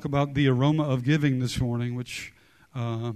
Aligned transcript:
talk 0.00 0.06
about 0.06 0.32
the 0.32 0.48
aroma 0.48 0.82
of 0.82 1.04
giving 1.04 1.40
this 1.40 1.60
morning, 1.60 1.94
which 1.94 2.32
uh, 2.74 3.12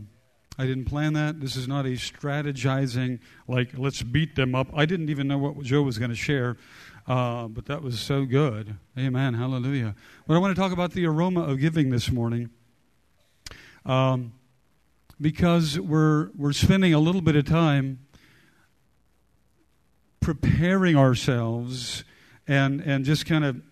I 0.59 0.67
didn't 0.67 0.85
plan 0.85 1.15
that. 1.15 1.41
This 1.41 1.57
is 1.57 1.67
not 1.67 1.87
a 1.87 1.93
strategizing, 1.93 3.21
like, 3.49 3.71
let's 3.79 4.03
beat 4.03 4.37
them 4.37 4.55
up. 4.55 4.67
I 4.77 4.85
didn't 4.85 5.09
even 5.09 5.27
know 5.27 5.39
what 5.39 5.59
Joe 5.63 5.81
was 5.81 5.97
going 5.97 6.11
to 6.11 6.17
share, 6.17 6.59
uh, 7.07 7.49
but 7.49 7.65
that 7.67 7.81
was 7.81 7.99
so 7.99 8.27
good. 8.27 8.77
Amen. 8.99 9.33
Hallelujah. 9.33 9.95
But 10.27 10.35
I 10.35 10.39
want 10.41 10.55
to 10.55 10.61
talk 10.61 10.73
about 10.73 10.93
the 10.93 11.07
aroma 11.07 11.45
of 11.45 11.59
giving 11.59 11.89
this 11.89 12.11
morning. 12.11 12.51
Um, 13.87 14.35
because 15.19 15.81
we're, 15.81 16.33
we're 16.37 16.53
spending 16.53 16.93
a 16.93 16.99
little 16.99 17.23
bit 17.23 17.35
of 17.35 17.47
time 17.47 18.01
preparing 20.21 20.97
ourselves 20.97 22.05
and, 22.47 22.83
and 22.83 23.07
just 23.07 23.25
kind 23.25 23.47
of 23.47 23.63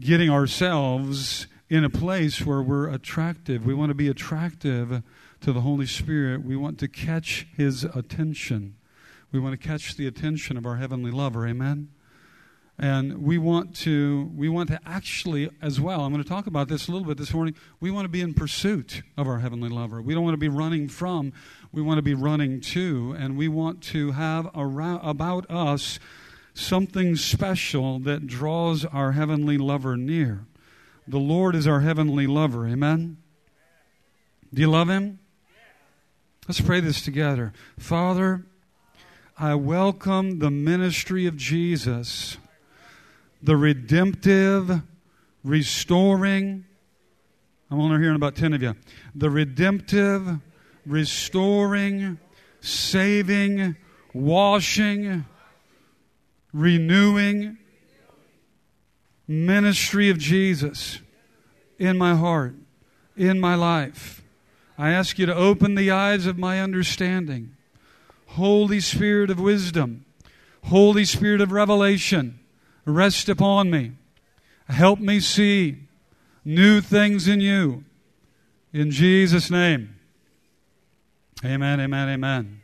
getting 0.00 0.30
ourselves 0.30 1.46
in 1.68 1.84
a 1.84 1.90
place 1.90 2.44
where 2.44 2.62
we're 2.62 2.88
attractive. 2.88 3.66
We 3.66 3.74
want 3.74 3.90
to 3.90 3.94
be 3.94 4.08
attractive 4.08 5.02
to 5.40 5.52
the 5.52 5.60
Holy 5.60 5.86
Spirit. 5.86 6.44
We 6.44 6.56
want 6.56 6.78
to 6.78 6.88
catch 6.88 7.46
His 7.56 7.84
attention. 7.84 8.76
We 9.32 9.40
want 9.40 9.60
to 9.60 9.68
catch 9.68 9.96
the 9.96 10.06
attention 10.06 10.56
of 10.56 10.64
our 10.64 10.76
Heavenly 10.76 11.10
Lover. 11.10 11.46
Amen? 11.46 11.88
and 12.78 13.22
we 13.22 13.38
want 13.38 13.74
to 13.74 14.30
we 14.34 14.48
want 14.48 14.68
to 14.68 14.78
actually 14.84 15.48
as 15.62 15.80
well 15.80 16.02
i'm 16.02 16.12
going 16.12 16.22
to 16.22 16.28
talk 16.28 16.46
about 16.46 16.68
this 16.68 16.88
a 16.88 16.92
little 16.92 17.06
bit 17.06 17.16
this 17.16 17.32
morning 17.32 17.54
we 17.80 17.90
want 17.90 18.04
to 18.04 18.08
be 18.08 18.20
in 18.20 18.34
pursuit 18.34 19.02
of 19.16 19.26
our 19.26 19.38
heavenly 19.38 19.68
lover 19.68 20.02
we 20.02 20.12
don't 20.12 20.24
want 20.24 20.34
to 20.34 20.38
be 20.38 20.48
running 20.48 20.88
from 20.88 21.32
we 21.72 21.80
want 21.80 21.96
to 21.96 22.02
be 22.02 22.14
running 22.14 22.60
to 22.60 23.14
and 23.18 23.36
we 23.36 23.48
want 23.48 23.82
to 23.82 24.12
have 24.12 24.50
around, 24.54 25.00
about 25.02 25.50
us 25.50 25.98
something 26.52 27.16
special 27.16 27.98
that 27.98 28.26
draws 28.26 28.84
our 28.84 29.12
heavenly 29.12 29.56
lover 29.56 29.96
near 29.96 30.44
the 31.08 31.18
lord 31.18 31.54
is 31.54 31.66
our 31.66 31.80
heavenly 31.80 32.26
lover 32.26 32.66
amen 32.66 33.16
do 34.52 34.60
you 34.60 34.70
love 34.70 34.88
him 34.88 35.18
let's 36.48 36.60
pray 36.60 36.80
this 36.80 37.02
together 37.02 37.52
father 37.78 38.44
i 39.38 39.54
welcome 39.54 40.38
the 40.38 40.50
ministry 40.50 41.26
of 41.26 41.36
jesus 41.36 42.36
the 43.42 43.56
redemptive, 43.56 44.82
restoring. 45.44 46.64
I'm 47.70 47.80
only 47.80 48.00
hearing 48.00 48.16
about 48.16 48.34
10 48.34 48.52
of 48.54 48.62
you. 48.62 48.74
The 49.14 49.30
redemptive, 49.30 50.40
restoring, 50.84 52.18
saving, 52.60 53.76
washing, 54.12 55.24
renewing 56.52 57.58
ministry 59.26 60.10
of 60.10 60.18
Jesus 60.18 61.00
in 61.78 61.98
my 61.98 62.14
heart, 62.14 62.54
in 63.16 63.40
my 63.40 63.54
life. 63.54 64.22
I 64.78 64.90
ask 64.90 65.18
you 65.18 65.26
to 65.26 65.34
open 65.34 65.74
the 65.74 65.90
eyes 65.90 66.26
of 66.26 66.38
my 66.38 66.60
understanding. 66.60 67.56
Holy 68.30 68.80
Spirit 68.80 69.30
of 69.30 69.40
wisdom, 69.40 70.04
Holy 70.64 71.04
Spirit 71.04 71.40
of 71.40 71.52
revelation 71.52 72.40
Rest 72.86 73.28
upon 73.28 73.68
me. 73.68 73.92
Help 74.68 75.00
me 75.00 75.18
see 75.18 75.76
new 76.44 76.80
things 76.80 77.26
in 77.26 77.40
you. 77.40 77.84
In 78.72 78.92
Jesus' 78.92 79.50
name. 79.50 79.96
Amen, 81.44 81.80
amen, 81.80 82.08
amen. 82.08 82.62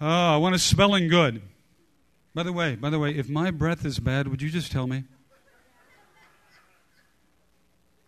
Oh, 0.00 0.34
I 0.34 0.36
want 0.38 0.54
a 0.54 0.58
smelling 0.58 1.08
good. 1.08 1.42
By 2.34 2.44
the 2.44 2.52
way, 2.52 2.76
by 2.76 2.90
the 2.90 2.98
way, 2.98 3.10
if 3.10 3.28
my 3.28 3.50
breath 3.50 3.84
is 3.84 3.98
bad, 3.98 4.28
would 4.28 4.40
you 4.40 4.50
just 4.50 4.70
tell 4.70 4.86
me? 4.86 5.04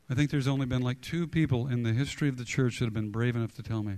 I 0.09 0.15
think 0.15 0.31
there's 0.31 0.47
only 0.47 0.67
been 0.67 0.83
like 0.83 1.01
two 1.01 1.27
people 1.27 1.67
in 1.67 1.83
the 1.83 1.93
history 1.93 2.29
of 2.29 2.37
the 2.37 2.45
church 2.45 2.79
that 2.79 2.85
have 2.85 2.95
been 2.95 3.11
brave 3.11 3.35
enough 3.35 3.55
to 3.55 3.63
tell 3.63 3.83
me. 3.83 3.97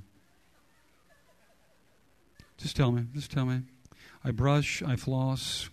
Just 2.56 2.76
tell 2.76 2.92
me. 2.92 3.06
Just 3.12 3.30
tell 3.30 3.44
me. 3.44 3.62
I 4.24 4.30
brush, 4.30 4.82
I 4.82 4.96
floss, 4.96 5.68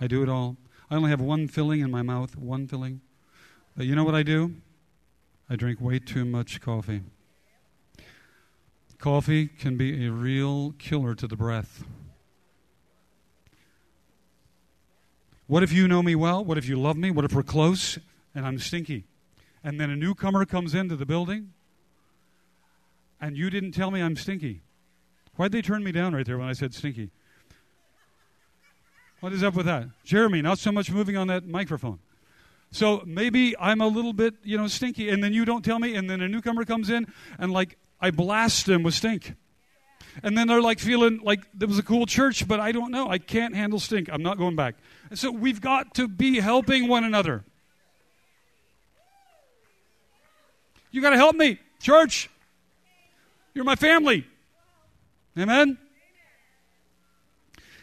I 0.00 0.06
do 0.06 0.22
it 0.22 0.28
all. 0.28 0.56
I 0.90 0.94
only 0.94 1.10
have 1.10 1.20
one 1.20 1.48
filling 1.48 1.80
in 1.80 1.90
my 1.90 2.02
mouth, 2.02 2.36
one 2.36 2.66
filling. 2.66 3.02
But 3.76 3.86
you 3.86 3.94
know 3.94 4.04
what 4.04 4.14
I 4.14 4.22
do? 4.22 4.54
I 5.50 5.56
drink 5.56 5.80
way 5.80 5.98
too 5.98 6.24
much 6.24 6.60
coffee. 6.60 7.02
Coffee 8.98 9.48
can 9.48 9.76
be 9.76 10.06
a 10.06 10.10
real 10.10 10.72
killer 10.78 11.14
to 11.14 11.26
the 11.26 11.36
breath. 11.36 11.84
What 15.52 15.62
if 15.62 15.70
you 15.70 15.86
know 15.86 16.02
me 16.02 16.14
well? 16.14 16.42
What 16.42 16.56
if 16.56 16.66
you 16.66 16.80
love 16.80 16.96
me? 16.96 17.10
What 17.10 17.26
if 17.26 17.34
we're 17.34 17.42
close 17.42 17.98
and 18.34 18.46
I'm 18.46 18.58
stinky? 18.58 19.04
And 19.62 19.78
then 19.78 19.90
a 19.90 19.96
newcomer 19.96 20.46
comes 20.46 20.74
into 20.74 20.96
the 20.96 21.04
building 21.04 21.52
and 23.20 23.36
you 23.36 23.50
didn't 23.50 23.72
tell 23.72 23.90
me 23.90 24.00
I'm 24.00 24.16
stinky. 24.16 24.62
Why'd 25.36 25.52
they 25.52 25.60
turn 25.60 25.84
me 25.84 25.92
down 25.92 26.14
right 26.14 26.24
there 26.24 26.38
when 26.38 26.48
I 26.48 26.54
said 26.54 26.72
stinky? 26.72 27.10
What 29.20 29.34
is 29.34 29.42
up 29.42 29.52
with 29.52 29.66
that? 29.66 29.88
Jeremy, 30.04 30.40
not 30.40 30.58
so 30.58 30.72
much 30.72 30.90
moving 30.90 31.18
on 31.18 31.26
that 31.26 31.46
microphone. 31.46 31.98
So 32.70 33.02
maybe 33.04 33.54
I'm 33.58 33.82
a 33.82 33.88
little 33.88 34.14
bit, 34.14 34.36
you 34.42 34.56
know, 34.56 34.68
stinky, 34.68 35.10
and 35.10 35.22
then 35.22 35.34
you 35.34 35.44
don't 35.44 35.62
tell 35.62 35.78
me, 35.78 35.96
and 35.96 36.08
then 36.08 36.22
a 36.22 36.28
newcomer 36.28 36.64
comes 36.64 36.88
in, 36.88 37.06
and 37.38 37.52
like 37.52 37.76
I 38.00 38.10
blast 38.10 38.64
them 38.64 38.82
with 38.84 38.94
stink. 38.94 39.34
And 40.22 40.36
then 40.36 40.48
they're 40.48 40.62
like 40.62 40.78
feeling 40.78 41.20
like 41.22 41.40
there 41.54 41.68
was 41.68 41.78
a 41.78 41.82
cool 41.82 42.06
church, 42.06 42.46
but 42.46 42.60
I 42.60 42.72
don't 42.72 42.90
know. 42.90 43.08
I 43.08 43.18
can't 43.18 43.54
handle 43.54 43.78
stink. 43.78 44.08
I'm 44.12 44.22
not 44.22 44.38
going 44.38 44.56
back. 44.56 44.74
And 45.12 45.18
so 45.18 45.30
we've 45.30 45.60
got 45.60 45.96
to 45.96 46.08
be 46.08 46.40
helping 46.40 46.88
one 46.88 47.04
another. 47.04 47.44
You 50.90 51.02
got 51.02 51.10
to 51.10 51.18
help 51.18 51.36
me, 51.36 51.58
church. 51.82 52.30
You're 53.52 53.66
my 53.66 53.76
family. 53.76 54.26
Amen? 55.38 55.76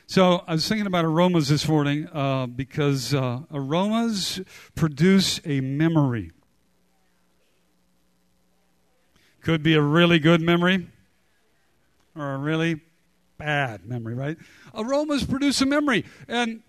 So 0.07 0.43
I 0.47 0.53
was 0.53 0.67
thinking 0.67 0.87
about 0.87 1.05
aromas 1.05 1.49
this 1.49 1.67
morning 1.67 2.09
uh, 2.11 2.47
because 2.47 3.13
uh, 3.13 3.41
aromas 3.53 4.41
produce 4.73 5.39
a 5.45 5.61
memory. 5.61 6.31
Could 9.43 9.61
be 9.61 9.75
a 9.75 9.83
really 9.83 10.17
good 10.17 10.41
memory 10.41 10.87
or 12.15 12.33
a 12.33 12.37
really 12.39 12.81
bad 13.37 13.85
memory, 13.85 14.15
right? 14.15 14.39
Aromas 14.73 15.23
produce 15.25 15.61
a 15.61 15.67
memory, 15.67 16.05
and 16.27 16.63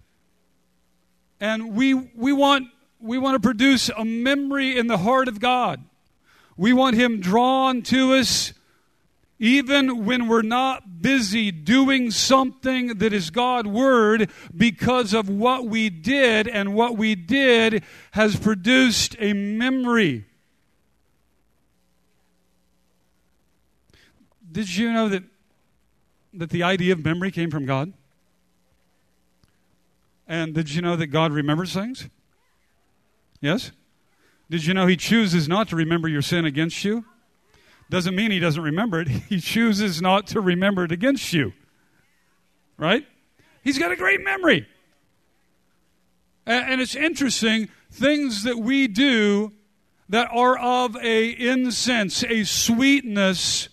and 1.40 1.74
we 1.74 1.94
we 1.94 2.32
want 2.32 2.68
we 3.00 3.18
want 3.18 3.34
to 3.34 3.40
produce 3.40 3.88
a 3.96 4.04
memory 4.04 4.78
in 4.78 4.86
the 4.86 4.98
heart 4.98 5.28
of 5.28 5.40
God. 5.40 5.82
We 6.56 6.72
want 6.72 6.96
Him 6.96 7.20
drawn 7.20 7.82
to 7.82 8.14
us 8.14 8.52
even 9.40 10.04
when 10.04 10.28
we're 10.28 10.42
not 10.42 11.00
busy 11.00 11.50
doing 11.50 12.10
something 12.10 12.98
that 12.98 13.12
is 13.14 13.30
God 13.30 13.66
word 13.66 14.30
because 14.54 15.14
of 15.14 15.30
what 15.30 15.64
we 15.64 15.88
did, 15.88 16.46
and 16.46 16.74
what 16.74 16.98
we 16.98 17.14
did 17.14 17.82
has 18.10 18.36
produced 18.36 19.16
a 19.18 19.32
memory. 19.32 20.26
Did 24.52 24.76
you 24.76 24.92
know 24.92 25.08
that, 25.08 25.22
that 26.34 26.50
the 26.50 26.62
idea 26.62 26.92
of 26.92 27.02
memory 27.02 27.30
came 27.30 27.50
from 27.50 27.64
God? 27.64 27.94
And 30.30 30.54
did 30.54 30.72
you 30.72 30.80
know 30.80 30.94
that 30.94 31.08
God 31.08 31.32
remembers 31.32 31.74
things? 31.74 32.08
Yes? 33.40 33.72
Did 34.48 34.64
you 34.64 34.72
know 34.72 34.86
He 34.86 34.96
chooses 34.96 35.48
not 35.48 35.68
to 35.68 35.76
remember 35.76 36.08
your 36.08 36.22
sin 36.22 36.44
against 36.46 36.84
you? 36.84 37.04
doesn't 37.90 38.14
mean 38.14 38.30
he 38.30 38.38
doesn't 38.38 38.62
remember 38.62 39.00
it. 39.00 39.08
He 39.28 39.40
chooses 39.40 40.00
not 40.00 40.28
to 40.28 40.40
remember 40.40 40.84
it 40.84 40.92
against 40.92 41.32
you. 41.32 41.52
Right? 42.78 43.06
He's 43.62 43.78
got 43.78 43.92
a 43.92 43.96
great 43.96 44.22
memory. 44.22 44.66
And 46.46 46.80
it's 46.80 46.94
interesting, 46.94 47.68
things 47.90 48.44
that 48.44 48.58
we 48.58 48.88
do 48.88 49.52
that 50.08 50.28
are 50.32 50.58
of 50.58 50.96
a 50.96 51.28
incense, 51.28 52.24
a 52.24 52.44
sweetness, 52.44 53.68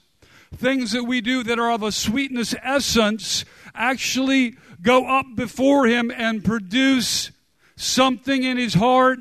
things 0.56 0.92
that 0.92 1.04
we 1.04 1.22
do 1.22 1.44
that 1.44 1.58
are 1.58 1.72
of 1.72 1.82
a 1.82 1.92
sweetness 1.92 2.54
essence 2.62 3.46
actually 3.74 4.58
go 4.82 5.08
up 5.08 5.26
before 5.36 5.88
him 5.88 6.12
and 6.12 6.44
produce 6.44 7.32
something 7.76 8.44
in 8.44 8.58
his 8.58 8.74
heart 8.74 9.20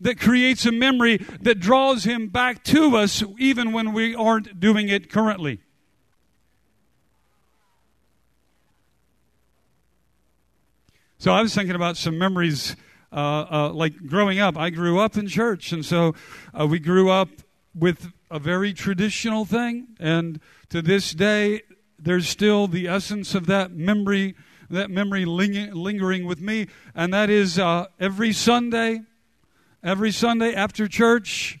that 0.00 0.20
creates 0.20 0.66
a 0.66 0.72
memory 0.72 1.18
that 1.40 1.58
draws 1.58 2.04
him 2.04 2.28
back 2.28 2.62
to 2.64 2.96
us 2.96 3.22
even 3.38 3.72
when 3.72 3.92
we 3.92 4.14
aren't 4.14 4.60
doing 4.60 4.88
it 4.88 5.10
currently. 5.10 5.60
So 11.18 11.32
I 11.32 11.40
was 11.40 11.54
thinking 11.54 11.74
about 11.74 11.96
some 11.96 12.18
memories, 12.18 12.76
uh, 13.10 13.46
uh, 13.50 13.72
like 13.72 14.06
growing 14.06 14.38
up. 14.38 14.58
I 14.58 14.68
grew 14.68 15.00
up 15.00 15.16
in 15.16 15.28
church, 15.28 15.72
and 15.72 15.84
so 15.84 16.14
uh, 16.58 16.66
we 16.66 16.78
grew 16.78 17.10
up 17.10 17.30
with 17.74 18.12
a 18.30 18.38
very 18.38 18.74
traditional 18.74 19.44
thing. 19.46 19.88
And 19.98 20.40
to 20.68 20.82
this 20.82 21.12
day, 21.12 21.62
there's 21.98 22.28
still 22.28 22.66
the 22.66 22.88
essence 22.88 23.34
of 23.34 23.46
that 23.46 23.72
memory 23.72 24.34
that 24.70 24.90
memory 24.90 25.24
ling- 25.24 25.72
lingering 25.72 26.26
with 26.26 26.40
me, 26.40 26.66
and 26.94 27.12
that 27.14 27.30
is 27.30 27.58
uh, 27.58 27.86
every 28.00 28.32
Sunday, 28.32 29.00
every 29.82 30.10
Sunday 30.10 30.54
after 30.54 30.88
church. 30.88 31.58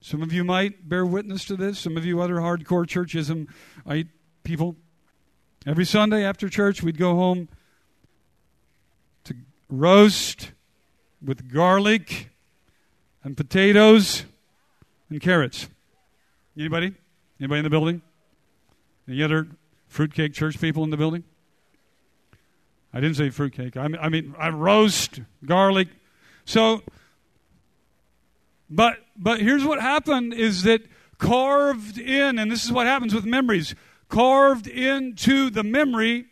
Some 0.00 0.22
of 0.22 0.32
you 0.32 0.44
might 0.44 0.88
bear 0.88 1.04
witness 1.04 1.44
to 1.46 1.56
this. 1.56 1.78
Some 1.78 1.96
of 1.96 2.04
you 2.04 2.20
other 2.20 2.36
hardcore 2.36 2.86
churchism 2.86 3.48
people. 4.44 4.76
Every 5.66 5.84
Sunday 5.84 6.24
after 6.24 6.48
church, 6.48 6.82
we'd 6.82 6.98
go 6.98 7.16
home 7.16 7.48
to 9.24 9.34
roast 9.68 10.52
with 11.20 11.52
garlic 11.52 12.30
and 13.24 13.36
potatoes 13.36 14.24
and 15.10 15.20
carrots. 15.20 15.68
Anybody? 16.56 16.94
Anybody 17.40 17.58
in 17.58 17.64
the 17.64 17.70
building? 17.70 18.02
Any 19.08 19.24
other 19.24 19.48
fruitcake 19.96 20.34
church 20.34 20.60
people 20.60 20.84
in 20.84 20.90
the 20.90 20.96
building? 20.96 21.24
I 22.92 23.00
didn't 23.00 23.16
say 23.16 23.30
fruitcake. 23.30 23.76
I 23.76 23.88
mean, 23.88 24.00
I 24.00 24.08
mean, 24.10 24.34
I 24.38 24.50
roast 24.50 25.20
garlic. 25.44 25.88
So, 26.44 26.82
but 28.68 28.98
but 29.16 29.40
here's 29.40 29.64
what 29.64 29.80
happened: 29.80 30.34
is 30.34 30.62
that 30.64 30.82
carved 31.18 31.98
in, 31.98 32.38
and 32.38 32.50
this 32.50 32.64
is 32.64 32.70
what 32.70 32.86
happens 32.86 33.14
with 33.14 33.24
memories. 33.24 33.74
Carved 34.08 34.68
into 34.68 35.50
the 35.50 35.64
memory 35.64 36.26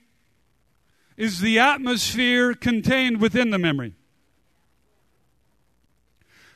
is 1.16 1.40
the 1.40 1.58
atmosphere 1.58 2.54
contained 2.54 3.20
within 3.20 3.50
the 3.50 3.58
memory. 3.58 3.94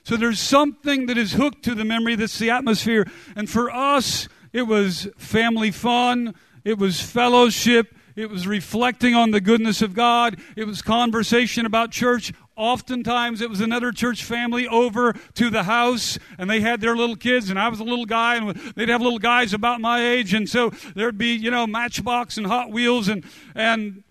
So 0.05 0.17
there's 0.17 0.41
something 0.41 1.07
that 1.07 1.19
is 1.19 1.33
hooked 1.33 1.65
to 1.65 1.75
the 1.75 1.85
memory 1.85 2.17
that's 2.17 2.39
the 2.39 2.51
atmosphere. 2.51 3.07
And 3.35 3.49
for 3.49 3.71
us, 3.71 4.29
it 4.53 4.63
was 4.63 5.09
family 5.17 5.71
fun, 5.71 6.35
it 6.69 6.77
was 6.77 7.01
fellowship, 7.01 7.97
it 8.15 8.29
was 8.29 8.47
reflecting 8.47 9.15
on 9.15 9.31
the 9.31 9.41
goodness 9.41 9.81
of 9.81 9.95
God, 9.95 10.39
it 10.55 10.67
was 10.67 10.83
conversation 10.83 11.65
about 11.65 11.91
church. 11.91 12.31
Oftentimes, 12.57 13.41
it 13.41 13.49
was 13.49 13.63
another 13.63 13.91
church 13.91 14.23
family 14.23 14.69
over 14.69 15.15
to 15.33 15.49
the 15.49 15.63
house, 15.63 16.19
and 16.37 16.51
they 16.51 16.61
had 16.61 16.83
their 16.83 16.95
little 16.95 17.17
kids, 17.17 17.49
and 17.49 17.59
I 17.59 17.69
was 17.69 17.81
a 17.81 17.85
little 17.85 18.05
guy, 18.05 18.37
and 18.37 18.55
they'd 18.77 18.91
have 18.91 19.01
little 19.01 19.19
guys 19.19 19.55
about 19.55 19.81
my 19.81 20.07
age, 20.07 20.35
and 20.35 20.47
so 20.47 20.69
there'd 20.95 21.17
be, 21.17 21.35
you 21.35 21.51
know, 21.51 21.67
Matchbox 21.67 22.37
and 22.37 22.47
Hot 22.47 22.71
Wheels, 22.71 23.09
and 23.09 23.25
and 23.55 24.05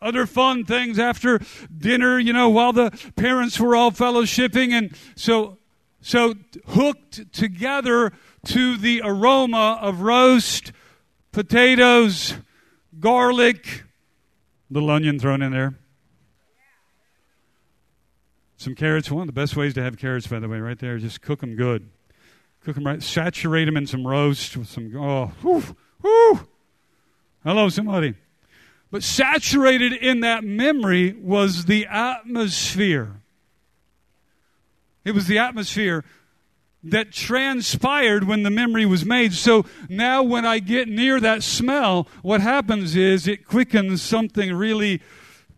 other 0.00 0.24
fun 0.24 0.64
things 0.64 0.98
after 0.98 1.40
dinner, 1.76 2.18
you 2.18 2.32
know, 2.32 2.48
while 2.48 2.72
the 2.72 2.90
parents 3.16 3.60
were 3.60 3.76
all 3.76 3.90
fellowshipping. 3.90 4.70
And 4.72 4.96
so, 5.14 5.58
so 6.00 6.36
hooked 6.68 7.32
together 7.34 8.12
to 8.48 8.76
the 8.76 9.02
aroma 9.04 9.78
of 9.80 10.00
roast, 10.00 10.72
potatoes, 11.32 12.34
garlic, 12.98 13.84
little 14.70 14.90
onion 14.90 15.18
thrown 15.18 15.42
in 15.42 15.52
there. 15.52 15.78
Some 18.56 18.74
carrots. 18.74 19.10
One 19.10 19.22
of 19.22 19.26
the 19.26 19.32
best 19.32 19.56
ways 19.56 19.74
to 19.74 19.82
have 19.82 19.96
carrots, 19.98 20.26
by 20.26 20.40
the 20.40 20.48
way, 20.48 20.58
right 20.58 20.78
there. 20.78 20.98
Just 20.98 21.22
cook 21.22 21.40
them 21.40 21.54
good. 21.54 21.88
Cook 22.64 22.74
them 22.74 22.84
right. 22.84 23.02
Saturate 23.02 23.66
them 23.66 23.76
in 23.76 23.86
some 23.86 24.06
roast 24.06 24.56
with 24.56 24.68
some. 24.68 24.92
Oh, 24.96 25.32
whoo, 25.42 25.62
whoo. 26.02 26.40
Hello, 27.44 27.68
somebody. 27.68 28.14
But 28.90 29.02
saturated 29.02 29.92
in 29.92 30.20
that 30.20 30.42
memory 30.42 31.12
was 31.12 31.66
the 31.66 31.86
atmosphere. 31.86 33.20
It 35.04 35.12
was 35.12 35.26
the 35.26 35.38
atmosphere 35.38 36.04
that 36.82 37.12
transpired 37.12 38.24
when 38.24 38.42
the 38.42 38.50
memory 38.50 38.86
was 38.86 39.04
made. 39.04 39.32
So 39.32 39.64
now 39.88 40.22
when 40.22 40.46
I 40.46 40.58
get 40.58 40.88
near 40.88 41.20
that 41.20 41.42
smell, 41.42 42.08
what 42.22 42.40
happens 42.40 42.94
is 42.94 43.26
it 43.26 43.46
quickens 43.46 44.00
something 44.00 44.54
really 44.54 45.02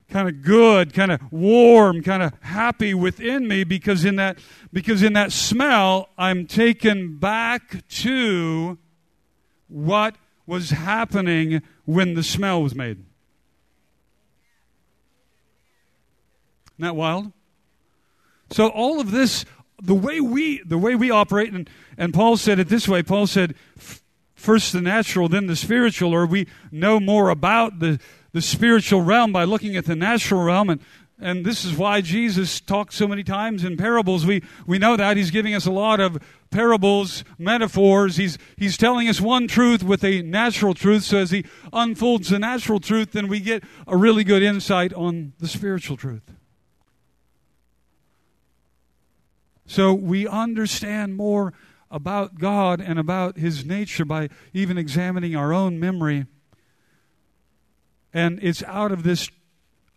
kind 0.08 0.28
of 0.28 0.42
good, 0.42 0.92
kind 0.92 1.12
of 1.12 1.20
warm, 1.30 2.02
kind 2.02 2.22
of 2.22 2.32
happy 2.40 2.94
within 2.94 3.46
me 3.46 3.64
because 3.64 4.04
in 4.04 4.16
that 4.16 4.38
because 4.72 5.02
in 5.02 5.12
that 5.12 5.32
smell 5.32 6.08
I'm 6.18 6.46
taken 6.46 7.18
back 7.18 7.86
to 7.88 8.78
what 9.68 10.16
was 10.46 10.70
happening 10.70 11.62
when 11.84 12.14
the 12.14 12.22
smell 12.22 12.62
was 12.62 12.74
made. 12.74 12.98
Isn't 16.72 16.78
that 16.78 16.96
wild? 16.96 17.32
So 18.50 18.68
all 18.68 19.00
of 19.00 19.12
this, 19.12 19.44
the 19.82 19.94
way 19.94 20.20
we 20.20 20.62
the 20.64 20.78
way 20.78 20.94
we 20.94 21.10
operate, 21.10 21.52
and, 21.52 21.68
and 21.96 22.14
Paul 22.14 22.36
said 22.36 22.58
it 22.58 22.68
this 22.68 22.88
way. 22.88 23.02
Paul 23.02 23.26
said, 23.26 23.54
first 24.34 24.72
the 24.72 24.80
natural, 24.80 25.28
then 25.28 25.46
the 25.46 25.56
spiritual, 25.56 26.14
or 26.14 26.26
we 26.26 26.46
know 26.72 26.98
more 26.98 27.28
about 27.28 27.78
the, 27.78 28.00
the 28.32 28.40
spiritual 28.40 29.02
realm 29.02 29.32
by 29.32 29.44
looking 29.44 29.76
at 29.76 29.84
the 29.84 29.94
natural 29.94 30.42
realm. 30.42 30.70
And, 30.70 30.80
and 31.20 31.44
this 31.44 31.64
is 31.66 31.76
why 31.76 32.00
Jesus 32.00 32.58
talked 32.58 32.94
so 32.94 33.06
many 33.06 33.22
times 33.22 33.64
in 33.64 33.76
parables. 33.76 34.24
We, 34.24 34.42
we 34.66 34.78
know 34.78 34.96
that. 34.96 35.18
He's 35.18 35.30
giving 35.30 35.54
us 35.54 35.66
a 35.66 35.70
lot 35.70 36.00
of 36.00 36.18
parables, 36.50 37.22
metaphors. 37.38 38.16
He's, 38.16 38.38
he's 38.56 38.78
telling 38.78 39.08
us 39.08 39.20
one 39.20 39.46
truth 39.46 39.82
with 39.82 40.02
a 40.02 40.22
natural 40.22 40.72
truth. 40.72 41.02
So 41.02 41.18
as 41.18 41.30
he 41.30 41.44
unfolds 41.74 42.30
the 42.30 42.38
natural 42.38 42.80
truth, 42.80 43.12
then 43.12 43.28
we 43.28 43.40
get 43.40 43.62
a 43.86 43.96
really 43.98 44.24
good 44.24 44.42
insight 44.42 44.94
on 44.94 45.34
the 45.38 45.48
spiritual 45.48 45.98
truth. 45.98 46.22
So 49.70 49.94
we 49.94 50.26
understand 50.26 51.14
more 51.14 51.52
about 51.92 52.40
God 52.40 52.80
and 52.80 52.98
about 52.98 53.38
His 53.38 53.64
nature 53.64 54.04
by 54.04 54.28
even 54.52 54.76
examining 54.76 55.36
our 55.36 55.52
own 55.52 55.78
memory. 55.78 56.26
And 58.12 58.40
it's 58.42 58.64
out 58.64 58.90
of 58.90 59.04
this 59.04 59.30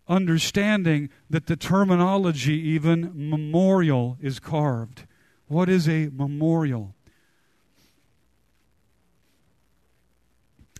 understanding 0.06 1.10
that 1.28 1.48
the 1.48 1.56
terminology, 1.56 2.52
even 2.52 3.10
memorial, 3.14 4.16
is 4.22 4.38
carved. 4.38 5.08
What 5.48 5.68
is 5.68 5.88
a 5.88 6.08
memorial? 6.12 6.94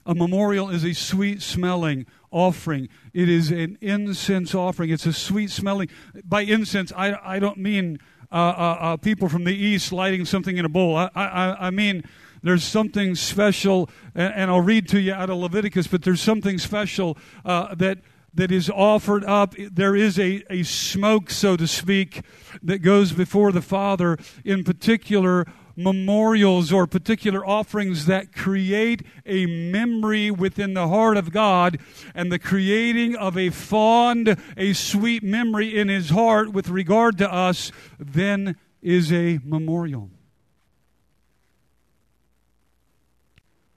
A 0.06 0.14
memorial 0.14 0.70
is 0.70 0.84
a 0.84 0.92
sweet 0.92 1.42
smelling 1.42 2.06
offering. 2.30 2.88
It 3.12 3.28
is 3.28 3.50
an 3.50 3.76
incense 3.80 4.54
offering. 4.54 4.90
It's 4.90 5.06
a 5.06 5.12
sweet 5.12 5.50
smelling. 5.50 5.88
By 6.24 6.42
incense, 6.42 6.92
I, 6.94 7.18
I 7.24 7.40
don't 7.40 7.58
mean 7.58 7.98
uh, 8.30 8.34
uh, 8.34 8.76
uh, 8.80 8.96
people 8.96 9.28
from 9.28 9.44
the 9.44 9.54
east 9.54 9.92
lighting 9.92 10.24
something 10.24 10.56
in 10.56 10.64
a 10.64 10.68
bowl. 10.68 10.96
I, 10.96 11.10
I, 11.14 11.66
I 11.66 11.70
mean, 11.70 12.04
there's 12.42 12.64
something 12.64 13.14
special, 13.14 13.88
and, 14.14 14.34
and, 14.34 14.50
I'll 14.50 14.60
read 14.60 14.88
to 14.90 15.00
you 15.00 15.14
out 15.14 15.30
of 15.30 15.38
Leviticus, 15.38 15.86
but 15.86 16.02
there's 16.02 16.20
something 16.20 16.58
special 16.58 17.16
uh, 17.44 17.74
that 17.76 17.98
that 18.34 18.50
is 18.50 18.68
offered 18.68 19.24
up. 19.24 19.54
There 19.56 19.94
is 19.94 20.18
a, 20.18 20.42
a 20.50 20.64
smoke, 20.64 21.30
so 21.30 21.56
to 21.56 21.66
speak, 21.66 22.22
that 22.62 22.78
goes 22.78 23.12
before 23.12 23.52
the 23.52 23.62
Father, 23.62 24.18
in 24.44 24.64
particular 24.64 25.46
memorials 25.76 26.72
or 26.72 26.86
particular 26.86 27.44
offerings 27.46 28.06
that 28.06 28.32
create 28.32 29.02
a 29.26 29.46
memory 29.46 30.30
within 30.30 30.74
the 30.74 30.88
heart 30.88 31.16
of 31.16 31.32
God 31.32 31.78
and 32.14 32.30
the 32.30 32.38
creating 32.38 33.16
of 33.16 33.36
a 33.36 33.50
fond, 33.50 34.36
a 34.56 34.72
sweet 34.72 35.22
memory 35.22 35.76
in 35.76 35.88
his 35.88 36.10
heart 36.10 36.52
with 36.52 36.68
regard 36.68 37.18
to 37.18 37.32
us, 37.32 37.72
then 37.98 38.56
is 38.82 39.12
a 39.12 39.40
memorial. 39.44 40.10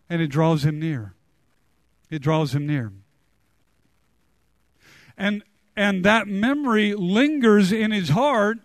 And 0.09 0.21
it 0.21 0.27
draws 0.27 0.63
him 0.63 0.79
near. 0.79 1.13
It 2.09 2.21
draws 2.21 2.55
him 2.55 2.65
near. 2.65 2.93
And 5.17 5.43
and 5.75 6.03
that 6.03 6.27
memory 6.27 6.95
lingers 6.95 7.71
in 7.71 7.91
his 7.91 8.09
heart 8.09 8.57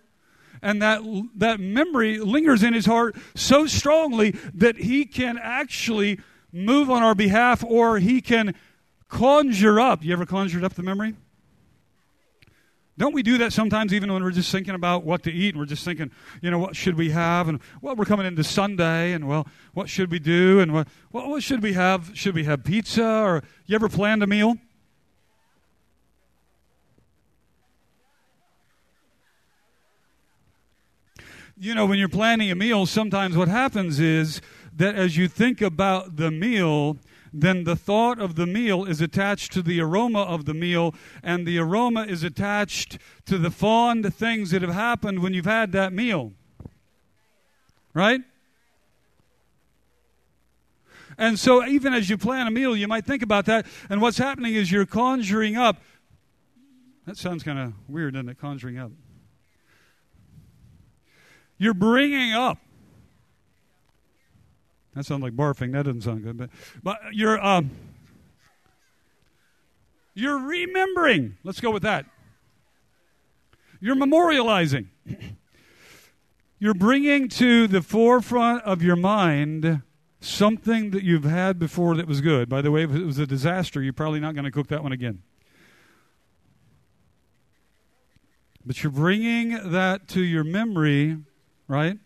and 0.63 0.81
that, 0.81 1.03
that 1.37 1.61
memory 1.61 2.19
lingers 2.19 2.63
in 2.63 2.73
his 2.73 2.87
heart 2.87 3.17
so 3.35 3.67
strongly 3.67 4.31
that 4.55 4.77
he 4.77 5.05
can 5.05 5.39
actually 5.39 6.21
move 6.53 6.91
on 6.91 7.03
our 7.03 7.15
behalf 7.15 7.65
or 7.65 7.99
he 7.99 8.21
can 8.21 8.55
conjure 9.09 9.81
up. 9.81 10.05
You 10.05 10.13
ever 10.13 10.25
conjured 10.25 10.65
up 10.65 10.75
the 10.75 10.83
memory? 10.83 11.15
Don't 12.99 13.15
we 13.15 13.23
do 13.23 13.39
that 13.39 13.53
sometimes 13.53 13.95
even 13.95 14.13
when 14.13 14.23
we're 14.23 14.31
just 14.31 14.53
thinking 14.53 14.75
about 14.75 15.03
what 15.03 15.23
to 15.23 15.33
eat 15.33 15.55
and 15.55 15.59
we're 15.59 15.67
just 15.67 15.85
thinking, 15.85 16.11
you 16.43 16.51
know, 16.51 16.59
what 16.59 16.77
should 16.77 16.97
we 16.97 17.11
have? 17.11 17.49
And 17.49 17.59
well, 17.81 17.97
we're 17.97 18.05
coming 18.05 18.27
into 18.27 18.45
Sunday 18.45 19.13
and 19.13 19.27
well, 19.27 19.49
what 19.73 19.89
should 19.89 20.11
we 20.11 20.19
do? 20.19 20.61
And 20.61 20.73
what, 20.73 20.89
well, 21.11 21.31
what 21.31 21.43
should 21.43 21.63
we 21.63 21.73
have? 21.73 22.11
Should 22.15 22.35
we 22.35 22.45
have 22.45 22.65
pizza? 22.65 23.05
Or 23.05 23.43
you 23.67 23.75
ever 23.75 23.89
planned 23.89 24.23
a 24.23 24.27
meal? 24.27 24.59
You 31.63 31.77
know, 31.77 31.87
when 31.87 31.97
you're 31.97 32.09
planning 32.09 32.51
a 32.51 32.57
meal, 32.57 32.87
sometimes 32.87 33.37
what 33.37 33.47
happens 33.47 34.01
is 34.01 34.41
that 34.75 34.97
as 34.97 35.17
you 35.17 35.29
think 35.29 35.63
about 35.63 36.17
the 36.17 36.29
meal, 36.29 36.97
then 37.33 37.63
the 37.63 37.77
thought 37.77 38.19
of 38.19 38.35
the 38.35 38.47
meal 38.47 38.85
is 38.85 39.01
attached 39.01 39.53
to 39.53 39.63
the 39.63 39.81
aroma 39.81 40.23
of 40.23 40.45
the 40.45 40.55
meal, 40.55 40.93
and 41.23 41.47
the 41.47 41.59
aroma 41.59 42.03
is 42.03 42.25
attached 42.25 42.99
to 43.27 43.39
the 43.39 43.51
fond 43.51 44.13
things 44.13 44.51
that 44.51 44.61
have 44.61 44.75
happened 44.75 45.23
when 45.23 45.35
you've 45.35 45.45
had 45.45 45.71
that 45.71 45.93
meal. 45.93 46.33
Right? 47.95 48.23
And 51.17 51.39
so, 51.39 51.65
even 51.65 51.95
as 51.95 52.11
you 52.11 52.19
plan 52.19 52.49
a 52.49 52.51
meal, 52.51 52.75
you 52.75 52.89
might 52.89 53.05
think 53.05 53.23
about 53.23 53.45
that. 53.47 53.67
And 53.89 54.01
what's 54.01 54.19
happening 54.19 54.55
is 54.55 54.73
you're 54.73 54.85
conjuring 54.85 55.57
up. 55.57 55.81
That 57.07 57.17
sounds 57.17 57.45
kind 57.45 57.59
of 57.59 57.73
weird, 57.87 58.15
doesn't 58.15 58.31
it? 58.31 58.39
Conjuring 58.41 58.79
up. 58.79 58.91
You're 61.63 61.75
bringing 61.75 62.33
up. 62.33 62.59
That 64.97 65.07
sounds 65.07 65.23
like 65.23 65.35
barfing. 65.37 65.71
That 65.71 65.85
doesn't 65.85 66.01
sound 66.01 66.25
good. 66.25 66.37
But, 66.37 66.51
but 66.83 66.99
you're, 67.13 67.41
um, 67.41 67.71
you're 70.13 70.41
remembering. 70.41 71.37
Let's 71.45 71.61
go 71.61 71.71
with 71.71 71.85
that. 71.85 72.07
You're 73.79 73.95
memorializing. 73.95 74.89
You're 76.59 76.75
bringing 76.75 77.29
to 77.29 77.69
the 77.69 77.81
forefront 77.81 78.65
of 78.65 78.83
your 78.83 78.97
mind 78.97 79.83
something 80.19 80.91
that 80.91 81.05
you've 81.05 81.23
had 81.23 81.61
before 81.61 81.95
that 81.95 82.09
was 82.09 82.21
good. 82.21 82.49
By 82.49 82.61
the 82.63 82.73
way, 82.73 82.83
if 82.83 82.93
it 82.93 83.07
was 83.07 83.19
a 83.19 83.27
disaster, 83.27 83.81
you're 83.81 83.93
probably 83.93 84.19
not 84.19 84.35
going 84.35 84.47
to 84.47 84.51
cook 84.51 84.67
that 84.67 84.83
one 84.83 84.91
again. 84.91 85.23
But 88.67 88.83
you're 88.83 88.91
bringing 88.91 89.71
that 89.71 90.09
to 90.09 90.23
your 90.23 90.43
memory, 90.43 91.19
right? 91.73 91.99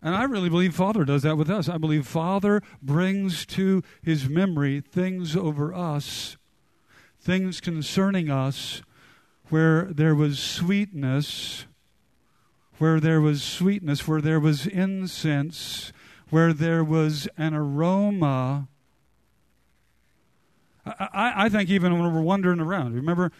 And 0.00 0.14
I 0.14 0.24
really 0.24 0.48
believe 0.48 0.74
Father 0.74 1.04
does 1.04 1.22
that 1.22 1.36
with 1.36 1.50
us. 1.50 1.68
I 1.68 1.78
believe 1.78 2.06
Father 2.06 2.62
brings 2.80 3.44
to 3.46 3.82
his 4.02 4.28
memory 4.28 4.80
things 4.80 5.34
over 5.34 5.74
us, 5.74 6.36
things 7.20 7.60
concerning 7.60 8.30
us, 8.30 8.82
where 9.48 9.84
there 9.86 10.14
was 10.14 10.38
sweetness 10.38 11.66
where 12.78 13.00
there 13.00 13.20
was 13.20 13.42
sweetness, 13.42 14.06
where 14.06 14.20
there 14.20 14.40
was 14.40 14.66
incense, 14.66 15.92
where 16.30 16.52
there 16.52 16.82
was 16.82 17.28
an 17.36 17.54
aroma. 17.54 18.68
I, 20.86 21.32
I 21.36 21.48
think 21.48 21.68
even 21.68 21.98
when 21.98 22.14
we're 22.14 22.22
wandering 22.22 22.60
around, 22.60 22.94
remember, 22.94 23.32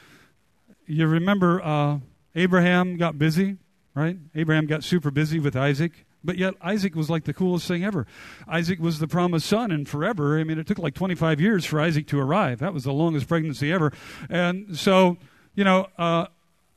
you 0.87 1.07
remember 1.07 1.63
uh, 1.63 1.99
Abraham 2.35 2.97
got 2.97 3.19
busy, 3.19 3.57
right? 3.99 4.17
Abraham 4.35 4.67
got 4.67 4.85
super 4.85 5.11
busy 5.11 5.39
with 5.39 5.57
Isaac. 5.57 6.07
But 6.25 6.37
yet, 6.37 6.55
Isaac 6.61 6.97
was 6.97 7.09
like 7.09 7.25
the 7.25 7.33
coolest 7.33 7.69
thing 7.69 7.85
ever. 7.85 8.07
Isaac 8.49 8.81
was 8.81 8.99
the 8.99 9.07
promised 9.07 9.47
son, 9.47 9.71
and 9.71 9.89
forever. 9.89 10.39
I 10.39 10.45
mean, 10.45 10.59
it 10.59 10.67
took 10.67 10.79
like 10.79 10.95
25 10.95 11.41
years 11.41 11.65
for 11.65 11.81
Isaac 11.81 12.09
to 12.09 12.19
arrive. 12.19 12.59
That 12.59 12.75
was 12.75 12.85
the 12.85 12.93
longest 12.93 13.29
pregnancy 13.29 13.73
ever. 13.73 13.93
And 14.29 14.77
so, 14.77 15.17
you 15.55 15.63
know, 15.63 15.87
uh, 15.97 16.27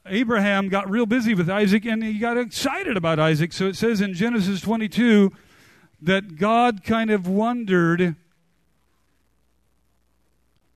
Abraham 0.05 0.69
got 0.69 0.89
real 0.89 1.05
busy 1.05 1.33
with 1.33 1.49
Isaac 1.49 1.85
and 1.85 2.03
he 2.03 2.17
got 2.17 2.37
excited 2.37 2.97
about 2.97 3.19
Isaac. 3.19 3.53
So 3.53 3.67
it 3.67 3.75
says 3.75 4.01
in 4.01 4.13
Genesis 4.13 4.61
22 4.61 5.31
that 6.01 6.37
God 6.37 6.83
kind 6.83 7.11
of 7.11 7.27
wondered. 7.27 8.15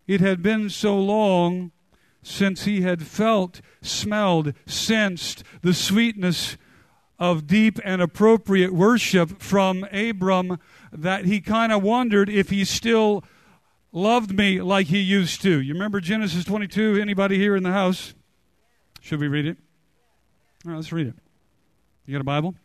It 0.08 0.22
had 0.22 0.44
been 0.44 0.70
so 0.70 1.00
long 1.00 1.72
since 2.25 2.65
he 2.65 2.82
had 2.82 3.03
felt, 3.03 3.62
smelled, 3.84 4.53
sensed 4.65 5.44
the 5.62 5.75
sweetness 5.75 6.58
of 7.20 7.46
deep 7.46 7.79
and 7.86 8.01
appropriate 8.01 8.74
worship 8.74 9.39
from 9.39 9.84
Abram 9.94 10.58
that 10.91 11.25
he 11.25 11.39
kind 11.39 11.72
of 11.72 11.84
wondered 11.84 12.27
if 12.27 12.50
he 12.50 12.65
still 12.65 13.24
loved 13.91 14.36
me 14.36 14.60
like 14.60 14.88
he 14.88 15.00
used 15.00 15.44
to. 15.44 15.62
You 15.62 15.74
remember 15.74 16.01
Genesis 16.01 16.44
22? 16.46 17.00
Anybody 17.00 17.38
here 17.38 17.55
in 17.55 17.62
the 17.62 17.72
house? 17.72 18.15
Should 19.01 19.20
we 19.20 19.27
read 19.27 19.46
it? 19.46 19.58
All 20.65 20.72
right, 20.72 20.77
let's 20.77 20.91
read 20.91 21.08
it. 21.08 21.15
You 22.08 22.13
got 22.13 22.22
a 22.22 22.25
Bible? 22.25 22.55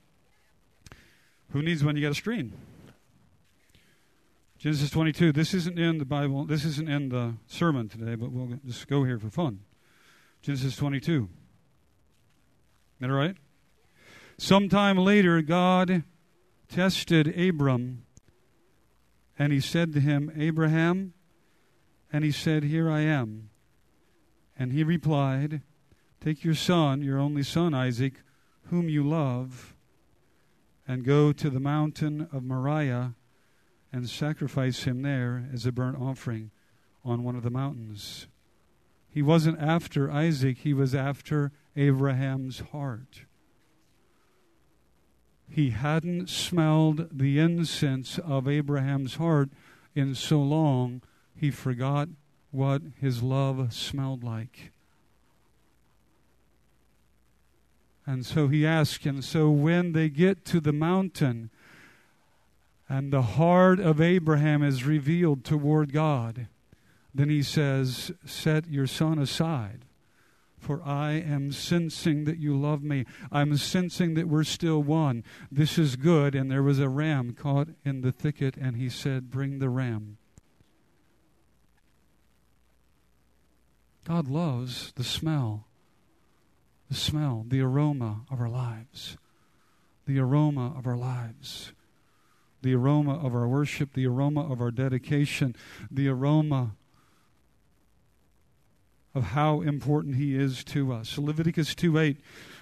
Who 1.52 1.60
needs 1.60 1.84
one? 1.84 1.96
You 1.96 2.02
got 2.02 2.12
a 2.12 2.14
screen. 2.14 2.54
Genesis 4.60 4.90
22. 4.90 5.32
This 5.32 5.54
isn't 5.54 5.78
in 5.78 5.96
the 5.96 6.04
Bible. 6.04 6.44
This 6.44 6.66
isn't 6.66 6.86
in 6.86 7.08
the 7.08 7.32
sermon 7.46 7.88
today, 7.88 8.14
but 8.14 8.30
we'll 8.30 8.58
just 8.66 8.86
go 8.88 9.04
here 9.04 9.18
for 9.18 9.30
fun. 9.30 9.60
Genesis 10.42 10.76
22. 10.76 11.22
Is 11.22 11.28
that 13.00 13.10
right? 13.10 13.38
Sometime 14.36 14.98
later, 14.98 15.40
God 15.40 16.02
tested 16.68 17.26
Abram, 17.38 18.04
and 19.38 19.50
he 19.50 19.60
said 19.60 19.94
to 19.94 20.00
him, 20.00 20.30
Abraham, 20.36 21.14
and 22.12 22.22
he 22.22 22.30
said, 22.30 22.64
Here 22.64 22.90
I 22.90 23.00
am. 23.00 23.48
And 24.58 24.72
he 24.72 24.84
replied, 24.84 25.62
Take 26.22 26.44
your 26.44 26.54
son, 26.54 27.00
your 27.00 27.18
only 27.18 27.44
son 27.44 27.72
Isaac, 27.72 28.12
whom 28.64 28.90
you 28.90 29.08
love, 29.08 29.74
and 30.86 31.02
go 31.02 31.32
to 31.32 31.48
the 31.48 31.60
mountain 31.60 32.28
of 32.30 32.42
Moriah 32.44 33.14
and 33.92 34.08
sacrifice 34.08 34.84
him 34.84 35.02
there 35.02 35.48
as 35.52 35.66
a 35.66 35.72
burnt 35.72 36.00
offering 36.00 36.50
on 37.04 37.24
one 37.24 37.36
of 37.36 37.42
the 37.42 37.50
mountains. 37.50 38.26
He 39.08 39.22
wasn't 39.22 39.60
after 39.60 40.10
Isaac, 40.10 40.58
he 40.58 40.72
was 40.72 40.94
after 40.94 41.50
Abraham's 41.76 42.60
heart. 42.72 43.22
He 45.48 45.70
hadn't 45.70 46.28
smelled 46.28 47.08
the 47.10 47.40
incense 47.40 48.18
of 48.18 48.46
Abraham's 48.46 49.16
heart 49.16 49.50
in 49.96 50.14
so 50.14 50.40
long, 50.40 51.02
he 51.34 51.50
forgot 51.50 52.08
what 52.52 52.82
his 53.00 53.22
love 53.22 53.72
smelled 53.72 54.22
like. 54.22 54.70
And 58.06 58.24
so 58.24 58.48
he 58.48 58.64
asked, 58.64 59.06
and 59.06 59.24
so 59.24 59.50
when 59.50 59.92
they 59.92 60.08
get 60.08 60.44
to 60.46 60.60
the 60.60 60.72
mountain, 60.72 61.50
and 62.90 63.12
the 63.12 63.22
heart 63.22 63.78
of 63.78 64.00
Abraham 64.00 64.64
is 64.64 64.84
revealed 64.84 65.44
toward 65.44 65.92
God, 65.92 66.48
then 67.14 67.30
he 67.30 67.40
says, 67.40 68.10
Set 68.26 68.68
your 68.68 68.88
son 68.88 69.20
aside, 69.20 69.84
for 70.58 70.82
I 70.84 71.12
am 71.12 71.52
sensing 71.52 72.24
that 72.24 72.38
you 72.38 72.58
love 72.58 72.82
me. 72.82 73.04
I'm 73.30 73.56
sensing 73.56 74.14
that 74.14 74.28
we're 74.28 74.42
still 74.42 74.82
one. 74.82 75.22
This 75.52 75.78
is 75.78 75.94
good. 75.94 76.34
And 76.34 76.50
there 76.50 76.64
was 76.64 76.80
a 76.80 76.88
ram 76.88 77.32
caught 77.32 77.68
in 77.84 78.00
the 78.00 78.10
thicket, 78.10 78.56
and 78.56 78.76
he 78.76 78.88
said, 78.88 79.30
Bring 79.30 79.60
the 79.60 79.70
ram. 79.70 80.18
God 84.04 84.26
loves 84.26 84.92
the 84.96 85.04
smell 85.04 85.66
the 86.88 86.96
smell, 86.96 87.44
the 87.46 87.60
aroma 87.60 88.22
of 88.32 88.40
our 88.40 88.48
lives. 88.48 89.16
The 90.06 90.18
aroma 90.18 90.74
of 90.76 90.88
our 90.88 90.96
lives. 90.96 91.72
The 92.62 92.74
aroma 92.74 93.14
of 93.14 93.34
our 93.34 93.48
worship, 93.48 93.94
the 93.94 94.06
aroma 94.06 94.50
of 94.50 94.60
our 94.60 94.70
dedication, 94.70 95.56
the 95.90 96.08
aroma 96.08 96.72
of 99.14 99.24
how 99.24 99.60
important 99.60 100.16
he 100.16 100.36
is 100.36 100.62
to 100.64 100.92
us. 100.92 101.18
Leviticus 101.18 101.74
2 101.74 101.98
8, 101.98 102.16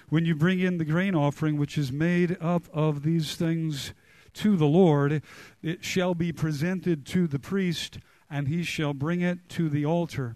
when 0.09 0.25
you 0.25 0.35
bring 0.35 0.59
in 0.59 0.77
the 0.77 0.85
grain 0.85 1.15
offering, 1.15 1.57
which 1.57 1.77
is 1.77 1.91
made 1.91 2.37
up 2.41 2.63
of 2.73 3.03
these 3.03 3.35
things 3.35 3.93
to 4.33 4.55
the 4.55 4.65
Lord, 4.65 5.21
it 5.61 5.83
shall 5.83 6.15
be 6.15 6.31
presented 6.31 7.05
to 7.07 7.27
the 7.27 7.39
priest, 7.39 7.99
and 8.29 8.47
he 8.47 8.63
shall 8.63 8.93
bring 8.93 9.21
it 9.21 9.49
to 9.49 9.69
the 9.69 9.85
altar. 9.85 10.35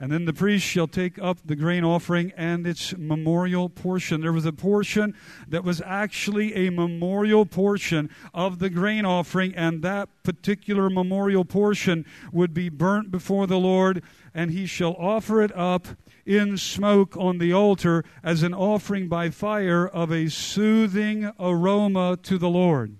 And 0.00 0.12
then 0.12 0.26
the 0.26 0.32
priest 0.32 0.64
shall 0.64 0.86
take 0.86 1.18
up 1.18 1.38
the 1.44 1.56
grain 1.56 1.82
offering 1.82 2.32
and 2.36 2.64
its 2.68 2.96
memorial 2.96 3.68
portion. 3.68 4.20
There 4.20 4.32
was 4.32 4.46
a 4.46 4.52
portion 4.52 5.12
that 5.48 5.64
was 5.64 5.82
actually 5.84 6.54
a 6.54 6.70
memorial 6.70 7.44
portion 7.44 8.08
of 8.32 8.60
the 8.60 8.70
grain 8.70 9.04
offering, 9.04 9.56
and 9.56 9.82
that 9.82 10.08
particular 10.22 10.88
memorial 10.88 11.44
portion 11.44 12.06
would 12.32 12.54
be 12.54 12.68
burnt 12.68 13.10
before 13.10 13.48
the 13.48 13.58
Lord, 13.58 14.04
and 14.32 14.52
he 14.52 14.66
shall 14.66 14.94
offer 14.94 15.42
it 15.42 15.54
up 15.56 15.88
in 16.24 16.56
smoke 16.56 17.16
on 17.16 17.38
the 17.38 17.52
altar 17.52 18.04
as 18.22 18.44
an 18.44 18.54
offering 18.54 19.08
by 19.08 19.30
fire 19.30 19.88
of 19.88 20.12
a 20.12 20.28
soothing 20.28 21.32
aroma 21.40 22.16
to 22.22 22.38
the 22.38 22.48
Lord. 22.48 22.98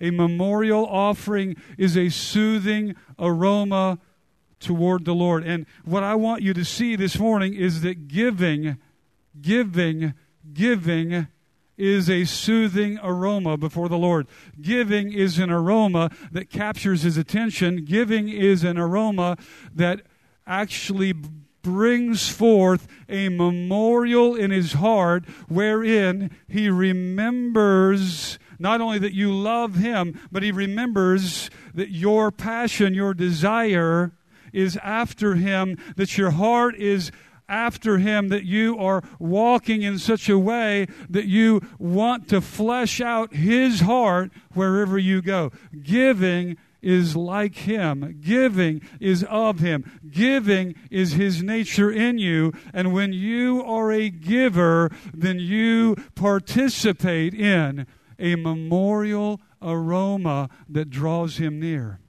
A 0.00 0.10
memorial 0.10 0.84
offering 0.86 1.54
is 1.78 1.96
a 1.96 2.08
soothing 2.08 2.96
aroma 3.16 4.00
toward 4.62 5.04
the 5.04 5.14
Lord. 5.14 5.44
And 5.44 5.66
what 5.84 6.02
I 6.02 6.14
want 6.14 6.42
you 6.42 6.54
to 6.54 6.64
see 6.64 6.96
this 6.96 7.18
morning 7.18 7.54
is 7.54 7.82
that 7.82 8.08
giving, 8.08 8.78
giving, 9.40 10.14
giving 10.52 11.26
is 11.76 12.08
a 12.08 12.24
soothing 12.24 12.98
aroma 13.02 13.56
before 13.56 13.88
the 13.88 13.98
Lord. 13.98 14.26
Giving 14.60 15.12
is 15.12 15.38
an 15.38 15.50
aroma 15.50 16.10
that 16.30 16.50
captures 16.50 17.02
his 17.02 17.16
attention. 17.16 17.84
Giving 17.84 18.28
is 18.28 18.62
an 18.62 18.78
aroma 18.78 19.36
that 19.74 20.02
actually 20.46 21.14
brings 21.62 22.28
forth 22.28 22.88
a 23.08 23.28
memorial 23.28 24.34
in 24.34 24.50
his 24.50 24.74
heart 24.74 25.24
wherein 25.48 26.30
he 26.48 26.68
remembers 26.68 28.38
not 28.58 28.80
only 28.80 28.98
that 28.98 29.14
you 29.14 29.32
love 29.32 29.76
him, 29.76 30.20
but 30.30 30.42
he 30.42 30.52
remembers 30.52 31.50
that 31.74 31.90
your 31.90 32.30
passion, 32.30 32.94
your 32.94 33.14
desire, 33.14 34.12
is 34.52 34.76
after 34.82 35.34
him, 35.34 35.78
that 35.96 36.16
your 36.16 36.30
heart 36.30 36.76
is 36.76 37.10
after 37.48 37.98
Him, 37.98 38.28
that 38.28 38.44
you 38.44 38.78
are 38.78 39.02
walking 39.18 39.82
in 39.82 39.98
such 39.98 40.28
a 40.28 40.38
way 40.38 40.86
that 41.10 41.26
you 41.26 41.60
want 41.78 42.28
to 42.28 42.40
flesh 42.40 43.00
out 43.00 43.34
His 43.34 43.80
heart 43.80 44.32
wherever 44.54 44.98
you 44.98 45.20
go. 45.20 45.52
Giving 45.82 46.56
is 46.80 47.14
like 47.14 47.54
Him. 47.54 48.18
Giving 48.20 48.82
is 49.00 49.22
of 49.24 49.60
Him. 49.60 50.00
Giving 50.10 50.74
is 50.90 51.12
His 51.12 51.42
nature 51.42 51.92
in 51.92 52.18
you. 52.18 52.52
And 52.72 52.92
when 52.92 53.12
you 53.12 53.62
are 53.64 53.92
a 53.92 54.08
giver, 54.10 54.90
then 55.12 55.38
you 55.38 55.96
participate 56.14 57.34
in 57.34 57.86
a 58.18 58.36
memorial 58.36 59.40
aroma 59.60 60.48
that 60.68 60.90
draws 60.90 61.36
Him 61.36 61.60
near. 61.60 62.00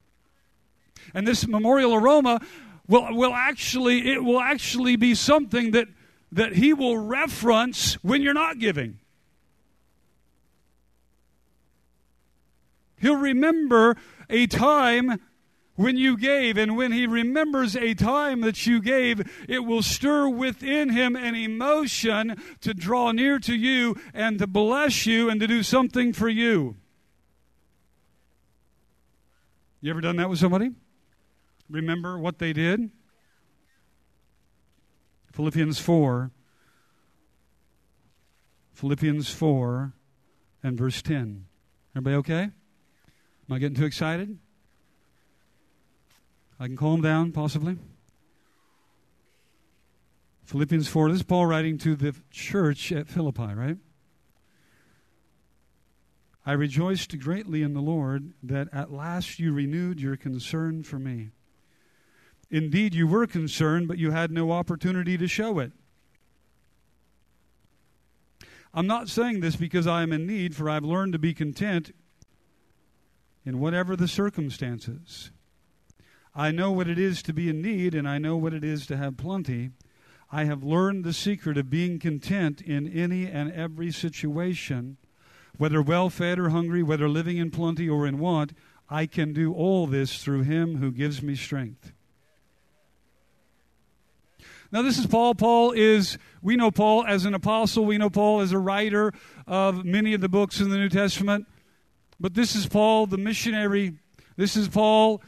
And 1.13 1.27
this 1.27 1.47
memorial 1.47 1.93
aroma 1.93 2.41
will, 2.87 3.15
will 3.15 3.33
actually, 3.33 4.11
it 4.11 4.23
will 4.23 4.39
actually 4.39 4.95
be 4.95 5.15
something 5.15 5.71
that, 5.71 5.87
that 6.31 6.53
he 6.53 6.73
will 6.73 6.97
reference 6.97 7.95
when 8.03 8.21
you're 8.21 8.33
not 8.33 8.59
giving. 8.59 8.99
He'll 12.99 13.17
remember 13.17 13.97
a 14.29 14.47
time 14.47 15.19
when 15.75 15.97
you 15.97 16.17
gave, 16.17 16.57
and 16.57 16.77
when 16.77 16.91
he 16.91 17.07
remembers 17.07 17.75
a 17.75 17.93
time 17.95 18.41
that 18.41 18.67
you 18.67 18.79
gave, 18.79 19.21
it 19.49 19.65
will 19.65 19.81
stir 19.81 20.29
within 20.29 20.89
him 20.89 21.15
an 21.15 21.35
emotion 21.35 22.41
to 22.61 22.73
draw 22.73 23.11
near 23.11 23.39
to 23.39 23.55
you 23.55 23.95
and 24.13 24.37
to 24.39 24.47
bless 24.47 25.05
you 25.05 25.29
and 25.29 25.41
to 25.41 25.47
do 25.47 25.63
something 25.63 26.13
for 26.13 26.29
you. 26.29 26.75
You 29.81 29.89
ever 29.89 30.01
done 30.01 30.15
that 30.17 30.29
with 30.29 30.39
somebody? 30.39 30.71
Remember 31.73 32.17
what 32.17 32.39
they 32.39 32.53
did? 32.53 32.91
Philippians 35.33 35.79
4. 35.79 36.31
Philippians 38.73 39.29
4 39.29 39.93
and 40.61 40.77
verse 40.77 41.01
10. 41.01 41.45
Everybody 41.95 42.15
okay? 42.17 42.43
Am 42.43 42.51
I 43.49 43.59
getting 43.59 43.75
too 43.75 43.85
excited? 43.85 44.37
I 46.59 46.67
can 46.67 46.77
calm 46.77 47.01
down, 47.01 47.31
possibly. 47.31 47.77
Philippians 50.45 50.87
4. 50.87 51.09
This 51.09 51.17
is 51.17 51.23
Paul 51.23 51.47
writing 51.47 51.77
to 51.79 51.95
the 51.95 52.15
church 52.29 52.91
at 52.91 53.07
Philippi, 53.07 53.53
right? 53.53 53.77
I 56.45 56.51
rejoiced 56.51 57.17
greatly 57.19 57.63
in 57.63 57.73
the 57.73 57.81
Lord 57.81 58.33
that 58.43 58.67
at 58.73 58.91
last 58.91 59.39
you 59.39 59.53
renewed 59.53 59.99
your 59.99 60.17
concern 60.17 60.83
for 60.83 60.99
me. 60.99 61.29
Indeed, 62.49 62.93
you 62.93 63.07
were 63.07 63.25
concerned, 63.25 63.87
but 63.87 63.97
you 63.97 64.11
had 64.11 64.31
no 64.31 64.51
opportunity 64.51 65.17
to 65.17 65.27
show 65.27 65.59
it. 65.59 65.71
I'm 68.73 68.87
not 68.87 69.07
saying 69.07 69.39
this 69.39 69.55
because 69.55 69.85
I 69.85 70.01
am 70.01 70.11
in 70.11 70.25
need, 70.25 70.55
for 70.55 70.69
I've 70.69 70.83
learned 70.83 71.13
to 71.13 71.19
be 71.19 71.33
content 71.33 71.93
in 73.45 73.59
whatever 73.59 73.95
the 73.95 74.07
circumstances. 74.07 75.31
I 76.35 76.51
know 76.51 76.71
what 76.71 76.87
it 76.87 76.97
is 76.97 77.21
to 77.23 77.33
be 77.33 77.49
in 77.49 77.61
need, 77.61 77.93
and 77.93 78.07
I 78.07 78.17
know 78.17 78.35
what 78.35 78.53
it 78.53 78.63
is 78.63 78.87
to 78.87 78.97
have 78.97 79.17
plenty. 79.17 79.69
I 80.31 80.45
have 80.45 80.63
learned 80.63 81.03
the 81.03 81.13
secret 81.13 81.57
of 81.57 81.69
being 81.69 81.99
content 81.99 82.61
in 82.61 82.87
any 82.87 83.27
and 83.27 83.51
every 83.51 83.91
situation, 83.91 84.97
whether 85.57 85.79
well 85.79 86.09
fed 86.09 86.39
or 86.39 86.49
hungry, 86.49 86.81
whether 86.81 87.07
living 87.07 87.37
in 87.37 87.51
plenty 87.51 87.87
or 87.87 88.07
in 88.07 88.17
want. 88.17 88.53
I 88.89 89.05
can 89.05 89.33
do 89.33 89.53
all 89.53 89.85
this 89.85 90.23
through 90.23 90.41
Him 90.41 90.77
who 90.77 90.91
gives 90.91 91.21
me 91.21 91.35
strength. 91.35 91.92
Now, 94.73 94.81
this 94.81 94.97
is 94.97 95.05
Paul. 95.05 95.35
Paul 95.35 95.73
is, 95.73 96.17
we 96.41 96.55
know 96.55 96.71
Paul 96.71 97.05
as 97.05 97.25
an 97.25 97.35
apostle, 97.35 97.85
we 97.85 97.99
know 97.99 98.09
Paul 98.09 98.41
as 98.41 98.53
a 98.53 98.57
writer 98.57 99.13
of 99.45 99.85
many 99.85 100.15
of 100.15 100.21
the 100.21 100.27
books 100.27 100.59
in 100.59 100.71
the 100.71 100.77
New 100.77 100.89
Testament. 100.89 101.45
But 102.19 102.33
this 102.33 102.55
is 102.55 102.65
Paul, 102.65 103.05
the 103.05 103.19
missionary. 103.19 103.93
This 104.35 104.57
is 104.57 104.67
Paul, 104.67 105.21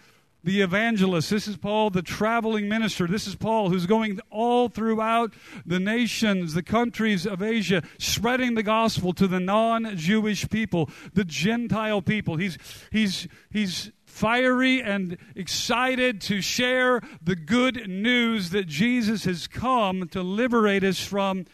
the 0.43 0.62
evangelist. 0.62 1.29
This 1.29 1.47
is 1.47 1.58
Paul, 1.58 1.91
the 1.91 2.01
traveling 2.01 2.67
minister. 2.67 3.05
This 3.05 3.27
is 3.27 3.36
Paul, 3.36 3.69
who's 3.69 3.86
going 3.86 4.19
all 4.31 4.67
throughout 4.67 5.36
the 5.63 5.79
nations, 5.79 6.55
the 6.55 6.63
countries 6.63 7.27
of 7.27 7.43
Asia, 7.43 7.84
spreading 7.99 8.55
the 8.55 8.63
gospel 8.63 9.13
to 9.13 9.27
the 9.27 9.39
non 9.39 9.95
Jewish 9.95 10.49
people, 10.49 10.89
the 11.13 11.23
Gentile 11.23 12.01
people. 12.01 12.38
He's, 12.38 12.58
he's, 12.91 13.27
he's 13.51 13.91
fiery 14.15 14.82
and 14.82 15.17
excited 15.36 16.21
to 16.21 16.39
share 16.39 17.01
the 17.21 17.36
good 17.36 17.89
news 17.89 18.51
that 18.51 18.65
Jesus 18.65 19.25
has 19.25 19.45
come 19.45 20.08
to 20.08 20.21
liberate 20.23 20.86
us 20.86 21.06
from 21.06 21.45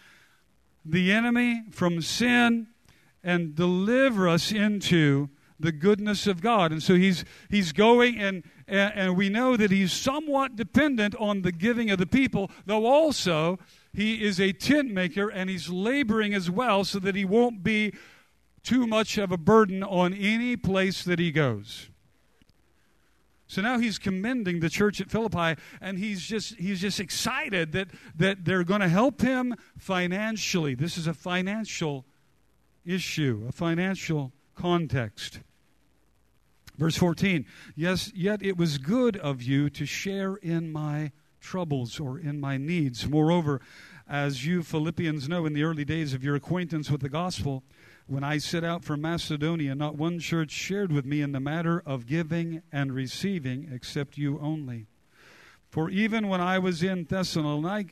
the 0.85 1.11
enemy, 1.11 1.63
from 1.71 2.03
sin, 2.03 2.67
and 3.23 3.55
deliver 3.55 4.29
us 4.29 4.51
into 4.51 5.27
the 5.59 5.71
goodness 5.71 6.27
of 6.27 6.39
God. 6.39 6.71
And 6.71 6.83
so 6.83 6.93
he's 6.93 7.25
he's 7.49 7.71
going 7.71 8.19
and, 8.19 8.43
and 8.67 8.93
and 8.95 9.17
we 9.17 9.27
know 9.27 9.57
that 9.57 9.71
he's 9.71 9.91
somewhat 9.91 10.55
dependent 10.55 11.15
on 11.15 11.41
the 11.41 11.51
giving 11.51 11.89
of 11.89 11.97
the 11.97 12.05
people, 12.05 12.51
though 12.67 12.85
also 12.85 13.57
he 13.91 14.23
is 14.23 14.39
a 14.39 14.51
tent 14.51 14.91
maker 14.91 15.29
and 15.29 15.49
he's 15.49 15.69
laboring 15.69 16.35
as 16.35 16.47
well 16.47 16.83
so 16.83 16.99
that 16.99 17.15
he 17.15 17.25
won't 17.25 17.63
be 17.63 17.91
too 18.61 18.85
much 18.85 19.17
of 19.17 19.31
a 19.31 19.37
burden 19.37 19.81
on 19.81 20.13
any 20.13 20.55
place 20.55 21.03
that 21.03 21.17
he 21.17 21.31
goes. 21.31 21.90
So 23.51 23.61
now 23.61 23.79
he's 23.79 23.99
commending 23.99 24.61
the 24.61 24.69
church 24.69 25.01
at 25.01 25.11
Philippi, 25.11 25.61
and 25.81 25.99
he's 25.99 26.21
just 26.21 26.55
he's 26.55 26.79
just 26.79 27.01
excited 27.01 27.73
that 27.73 27.89
that 28.15 28.45
they're 28.45 28.63
going 28.63 28.79
to 28.79 28.87
help 28.87 29.19
him 29.19 29.57
financially. 29.77 30.73
This 30.73 30.97
is 30.97 31.05
a 31.05 31.13
financial 31.13 32.05
issue, 32.85 33.45
a 33.49 33.51
financial 33.51 34.31
context. 34.55 35.41
Verse 36.77 36.95
14, 36.95 37.45
yes, 37.75 38.13
yet 38.15 38.41
it 38.41 38.55
was 38.55 38.77
good 38.77 39.17
of 39.17 39.43
you 39.43 39.69
to 39.71 39.85
share 39.85 40.37
in 40.37 40.71
my 40.71 41.11
troubles 41.41 41.99
or 41.99 42.17
in 42.17 42.39
my 42.39 42.55
needs. 42.55 43.05
Moreover, 43.05 43.59
as 44.07 44.45
you 44.45 44.63
Philippians 44.63 45.27
know 45.27 45.45
in 45.45 45.51
the 45.51 45.63
early 45.63 45.83
days 45.83 46.13
of 46.13 46.23
your 46.23 46.35
acquaintance 46.35 46.89
with 46.89 47.01
the 47.01 47.09
gospel, 47.09 47.63
when 48.11 48.23
I 48.25 48.39
set 48.39 48.65
out 48.65 48.83
for 48.83 48.97
Macedonia, 48.97 49.73
not 49.73 49.95
one 49.95 50.19
church 50.19 50.51
shared 50.51 50.91
with 50.91 51.05
me 51.05 51.21
in 51.21 51.31
the 51.31 51.39
matter 51.39 51.81
of 51.85 52.05
giving 52.05 52.61
and 52.69 52.91
receiving 52.91 53.69
except 53.71 54.17
you 54.17 54.37
only. 54.41 54.87
For 55.69 55.89
even 55.89 56.27
when 56.27 56.41
I 56.41 56.59
was 56.59 56.83
in 56.83 57.05
Thessalonica, 57.05 57.87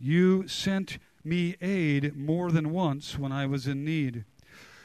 you 0.00 0.48
sent 0.48 0.98
me 1.22 1.54
aid 1.60 2.16
more 2.16 2.50
than 2.50 2.72
once 2.72 3.16
when 3.16 3.30
I 3.30 3.46
was 3.46 3.68
in 3.68 3.84
need. 3.84 4.24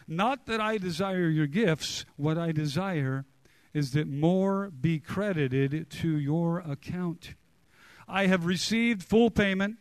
Not 0.07 0.45
that 0.45 0.61
I 0.61 0.77
desire 0.77 1.27
your 1.29 1.47
gifts, 1.47 2.05
what 2.15 2.37
I 2.37 2.51
desire 2.51 3.25
is 3.73 3.93
that 3.93 4.07
more 4.07 4.69
be 4.69 4.99
credited 4.99 5.89
to 5.89 6.15
your 6.15 6.59
account. 6.59 7.33
I 8.07 8.27
have 8.27 8.45
received 8.45 9.01
full 9.01 9.31
payment 9.31 9.77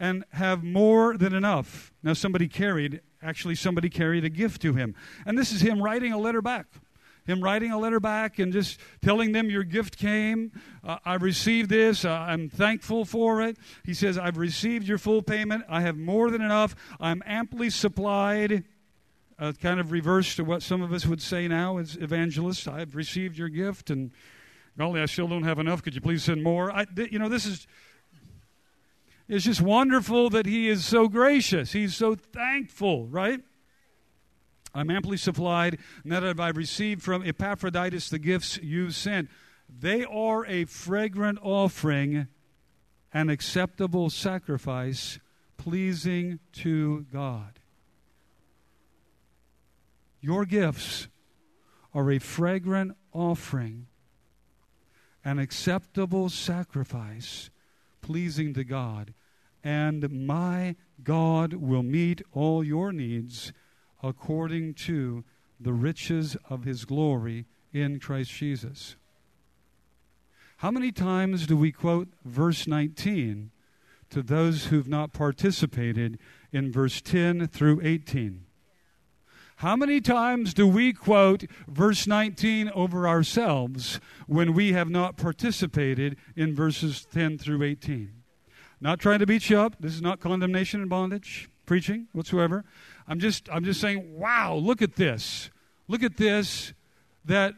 and 0.00 0.24
have 0.30 0.64
more 0.64 1.16
than 1.16 1.32
enough. 1.32 1.92
Now, 2.02 2.14
somebody 2.14 2.48
carried 2.48 3.02
Actually, 3.22 3.56
somebody 3.56 3.88
carried 3.88 4.24
a 4.24 4.28
gift 4.28 4.62
to 4.62 4.74
him. 4.74 4.94
And 5.26 5.36
this 5.36 5.52
is 5.52 5.60
him 5.60 5.82
writing 5.82 6.12
a 6.12 6.18
letter 6.18 6.40
back. 6.40 6.66
Him 7.28 7.42
writing 7.42 7.72
a 7.72 7.78
letter 7.78 8.00
back 8.00 8.38
and 8.38 8.54
just 8.54 8.80
telling 9.02 9.32
them, 9.32 9.50
Your 9.50 9.62
gift 9.62 9.98
came. 9.98 10.50
Uh, 10.82 10.96
I 11.04 11.16
received 11.16 11.68
this. 11.68 12.06
Uh, 12.06 12.10
I'm 12.10 12.48
thankful 12.48 13.04
for 13.04 13.42
it. 13.42 13.58
He 13.84 13.92
says, 13.92 14.16
I've 14.16 14.38
received 14.38 14.88
your 14.88 14.96
full 14.96 15.20
payment. 15.20 15.64
I 15.68 15.82
have 15.82 15.98
more 15.98 16.30
than 16.30 16.40
enough. 16.40 16.74
I'm 16.98 17.22
amply 17.26 17.68
supplied. 17.68 18.64
Uh, 19.38 19.52
kind 19.52 19.78
of 19.78 19.92
reverse 19.92 20.36
to 20.36 20.42
what 20.42 20.62
some 20.62 20.80
of 20.80 20.92
us 20.92 21.04
would 21.06 21.20
say 21.20 21.46
now 21.46 21.76
as 21.76 21.96
evangelists. 21.96 22.66
I've 22.66 22.96
received 22.96 23.36
your 23.36 23.50
gift, 23.50 23.90
and 23.90 24.10
golly, 24.78 25.00
I 25.02 25.06
still 25.06 25.28
don't 25.28 25.44
have 25.44 25.58
enough. 25.58 25.82
Could 25.82 25.94
you 25.94 26.00
please 26.00 26.24
send 26.24 26.42
more? 26.42 26.72
I, 26.72 26.86
th- 26.86 27.12
you 27.12 27.18
know, 27.18 27.28
this 27.28 27.44
is 27.44 27.66
it's 29.28 29.44
just 29.44 29.60
wonderful 29.60 30.30
that 30.30 30.46
He 30.46 30.68
is 30.68 30.84
so 30.84 31.08
gracious. 31.08 31.72
He's 31.72 31.94
so 31.94 32.14
thankful, 32.14 33.06
right? 33.06 33.40
I'm 34.74 34.90
amply 34.90 35.16
supplied, 35.16 35.78
now 36.04 36.20
that 36.20 36.40
I've 36.40 36.56
received 36.56 37.02
from 37.02 37.22
Epaphroditus 37.22 38.08
the 38.08 38.18
gifts 38.18 38.58
you've 38.62 38.94
sent. 38.94 39.28
They 39.68 40.04
are 40.04 40.46
a 40.46 40.64
fragrant 40.64 41.38
offering, 41.42 42.28
an 43.12 43.28
acceptable 43.28 44.08
sacrifice, 44.08 45.18
pleasing 45.56 46.38
to 46.54 47.06
God. 47.12 47.60
Your 50.20 50.44
gifts 50.46 51.08
are 51.92 52.10
a 52.10 52.18
fragrant 52.18 52.96
offering, 53.12 53.86
an 55.24 55.38
acceptable 55.38 56.28
sacrifice, 56.28 57.50
pleasing 58.00 58.54
to 58.54 58.64
God 58.64 59.12
and 59.68 60.10
my 60.26 60.76
God 61.04 61.52
will 61.52 61.82
meet 61.82 62.22
all 62.32 62.64
your 62.64 62.90
needs 62.90 63.52
according 64.02 64.72
to 64.72 65.24
the 65.60 65.74
riches 65.74 66.38
of 66.48 66.64
his 66.64 66.86
glory 66.86 67.44
in 67.70 68.00
Christ 68.00 68.30
Jesus. 68.30 68.96
How 70.58 70.70
many 70.70 70.90
times 70.90 71.46
do 71.46 71.54
we 71.54 71.70
quote 71.70 72.08
verse 72.24 72.66
19 72.66 73.50
to 74.08 74.22
those 74.22 74.66
who've 74.66 74.88
not 74.88 75.12
participated 75.12 76.18
in 76.50 76.72
verse 76.72 77.02
10 77.02 77.48
through 77.48 77.80
18. 77.82 78.46
How 79.56 79.76
many 79.76 80.00
times 80.00 80.54
do 80.54 80.66
we 80.66 80.94
quote 80.94 81.44
verse 81.66 82.06
19 82.06 82.70
over 82.70 83.06
ourselves 83.06 84.00
when 84.26 84.54
we 84.54 84.72
have 84.72 84.88
not 84.88 85.18
participated 85.18 86.16
in 86.34 86.54
verses 86.54 87.04
10 87.12 87.36
through 87.36 87.62
18? 87.62 88.17
Not 88.80 89.00
trying 89.00 89.18
to 89.18 89.26
beat 89.26 89.50
you 89.50 89.58
up. 89.58 89.76
This 89.80 89.94
is 89.94 90.02
not 90.02 90.20
condemnation 90.20 90.80
and 90.80 90.90
bondage 90.90 91.50
preaching 91.66 92.08
whatsoever. 92.12 92.64
I'm 93.06 93.18
just 93.20 93.48
I'm 93.50 93.64
just 93.64 93.80
saying, 93.80 94.18
wow, 94.18 94.54
look 94.54 94.82
at 94.82 94.96
this. 94.96 95.50
Look 95.88 96.02
at 96.02 96.16
this 96.16 96.72
that 97.24 97.54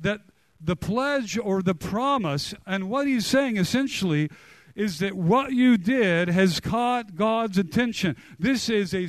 that 0.00 0.20
the 0.60 0.76
pledge 0.76 1.38
or 1.38 1.62
the 1.62 1.74
promise 1.74 2.54
and 2.66 2.90
what 2.90 3.06
he's 3.06 3.26
saying 3.26 3.56
essentially 3.56 4.30
is 4.74 4.98
that 5.00 5.14
what 5.14 5.52
you 5.52 5.76
did 5.76 6.28
has 6.28 6.60
caught 6.60 7.16
God's 7.16 7.58
attention. 7.58 8.16
This 8.38 8.68
is 8.68 8.94
a 8.94 9.08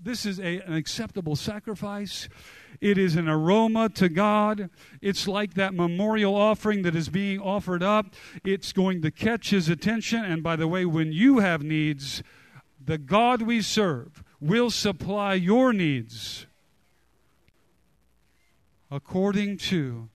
this 0.00 0.26
is 0.26 0.38
a, 0.38 0.60
an 0.60 0.74
acceptable 0.74 1.36
sacrifice. 1.36 2.28
It 2.80 2.96
is 2.96 3.16
an 3.16 3.28
aroma 3.28 3.90
to 3.90 4.08
God. 4.08 4.70
It's 5.02 5.28
like 5.28 5.54
that 5.54 5.74
memorial 5.74 6.34
offering 6.34 6.82
that 6.82 6.96
is 6.96 7.08
being 7.08 7.38
offered 7.38 7.82
up. 7.82 8.14
It's 8.42 8.72
going 8.72 9.02
to 9.02 9.10
catch 9.10 9.50
his 9.50 9.68
attention. 9.68 10.24
And 10.24 10.42
by 10.42 10.56
the 10.56 10.68
way, 10.68 10.86
when 10.86 11.12
you 11.12 11.40
have 11.40 11.62
needs, 11.62 12.22
the 12.82 12.96
God 12.96 13.42
we 13.42 13.60
serve 13.60 14.24
will 14.40 14.70
supply 14.70 15.34
your 15.34 15.72
needs 15.72 16.46
according 18.90 19.56
to 19.56 20.08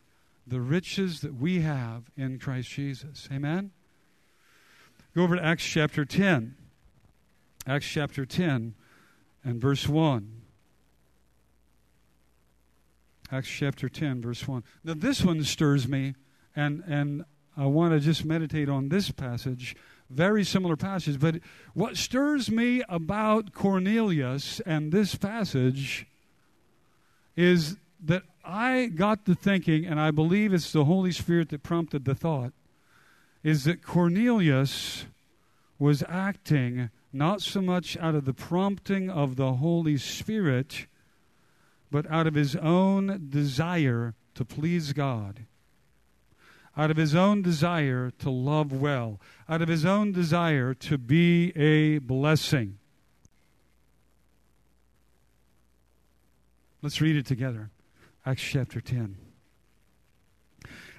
the 0.47 0.59
riches 0.59 1.21
that 1.21 1.35
we 1.35 1.61
have 1.61 2.03
in 2.17 2.39
Christ 2.39 2.69
Jesus. 2.69 3.27
Amen? 3.31 3.71
Go 5.15 5.23
over 5.23 5.35
to 5.35 5.43
Acts 5.43 5.65
chapter 5.65 6.03
10. 6.03 6.55
Acts 7.67 7.87
chapter 7.87 8.25
10 8.25 8.75
and 9.43 9.61
verse 9.61 9.87
1. 9.87 10.34
Acts 13.35 13.49
chapter 13.49 13.89
10, 13.89 14.21
verse 14.21 14.47
1. 14.47 14.63
Now, 14.85 14.93
this 14.95 15.21
one 15.21 15.43
stirs 15.43 15.89
me, 15.89 16.15
and, 16.55 16.81
and 16.87 17.25
I 17.57 17.65
want 17.65 17.93
to 17.93 17.99
just 17.99 18.23
meditate 18.23 18.69
on 18.69 18.87
this 18.87 19.11
passage. 19.11 19.75
Very 20.09 20.45
similar 20.45 20.77
passage. 20.77 21.19
But 21.19 21.41
what 21.73 21.97
stirs 21.97 22.49
me 22.49 22.81
about 22.87 23.51
Cornelius 23.51 24.61
and 24.61 24.93
this 24.93 25.15
passage 25.15 26.07
is 27.35 27.75
that 28.05 28.23
I 28.45 28.85
got 28.85 29.25
to 29.25 29.35
thinking, 29.35 29.85
and 29.85 29.99
I 29.99 30.11
believe 30.11 30.53
it's 30.53 30.71
the 30.71 30.85
Holy 30.85 31.11
Spirit 31.11 31.49
that 31.49 31.61
prompted 31.61 32.05
the 32.05 32.15
thought 32.15 32.53
is 33.43 33.65
that 33.65 33.83
Cornelius 33.83 35.07
was 35.77 36.05
acting 36.07 36.89
not 37.11 37.41
so 37.41 37.61
much 37.61 37.97
out 37.97 38.15
of 38.15 38.23
the 38.23 38.33
prompting 38.33 39.09
of 39.09 39.35
the 39.35 39.55
Holy 39.55 39.97
Spirit, 39.97 40.87
but 41.95 42.11
out 42.11 42.27
of 42.27 42.33
his 42.33 42.57
own 42.57 43.27
desire 43.29 44.15
to 44.33 44.43
please 44.43 44.91
God, 44.91 45.45
out 46.75 46.91
of 46.91 46.97
his 46.97 47.15
own 47.15 47.41
desire 47.41 48.11
to 48.19 48.29
love 48.29 48.73
well, 48.73 49.17
out 49.47 49.61
of 49.61 49.69
his 49.69 49.85
own 49.85 50.11
desire 50.11 50.73
to 50.73 50.97
be 50.97 51.55
a 51.55 51.99
blessing. 51.99 52.79
Let's 56.81 56.99
read 56.99 57.15
it 57.15 57.25
together. 57.25 57.69
Acts 58.25 58.43
chapter 58.43 58.81
10. 58.81 59.15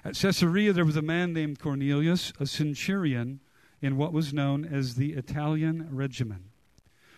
At 0.03 0.15
Caesarea, 0.15 0.73
there 0.73 0.83
was 0.83 0.97
a 0.97 1.03
man 1.03 1.31
named 1.31 1.59
Cornelius, 1.59 2.33
a 2.39 2.47
centurion 2.47 3.39
in 3.83 3.97
what 3.97 4.13
was 4.13 4.33
known 4.33 4.65
as 4.65 4.95
the 4.95 5.13
Italian 5.13 5.89
regiment. 5.91 6.45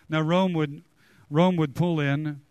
Now, 0.09 0.19
Rome 0.19 0.51
would, 0.51 0.83
Rome 1.29 1.55
would 1.55 1.75
pull 1.75 2.01
in 2.01 2.41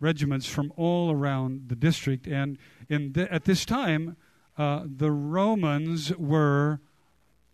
regiments 0.00 0.46
from 0.46 0.72
all 0.76 1.10
around 1.10 1.68
the 1.68 1.76
district, 1.76 2.26
and 2.26 2.58
in 2.88 3.14
at 3.30 3.44
this 3.44 3.64
time, 3.64 4.16
uh, 4.56 4.82
the 4.84 5.10
Romans 5.10 6.14
were 6.16 6.80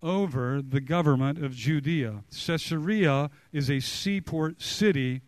over 0.03 0.61
the 0.61 0.81
government 0.81 1.43
of 1.43 1.55
Judea. 1.55 2.25
Caesarea 2.31 3.31
is 3.53 3.71
a 3.71 3.81
seaport 3.81 4.61
city, 4.61 5.23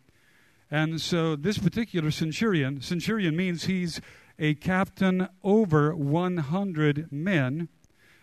and 0.69 1.01
so 1.01 1.35
this 1.35 1.57
particular 1.57 2.11
centurion, 2.11 2.81
centurion 2.81 3.35
means 3.35 3.65
he's 3.65 3.99
a 4.39 4.53
captain 4.53 5.27
over 5.43 5.95
100 5.95 7.11
men, 7.11 7.69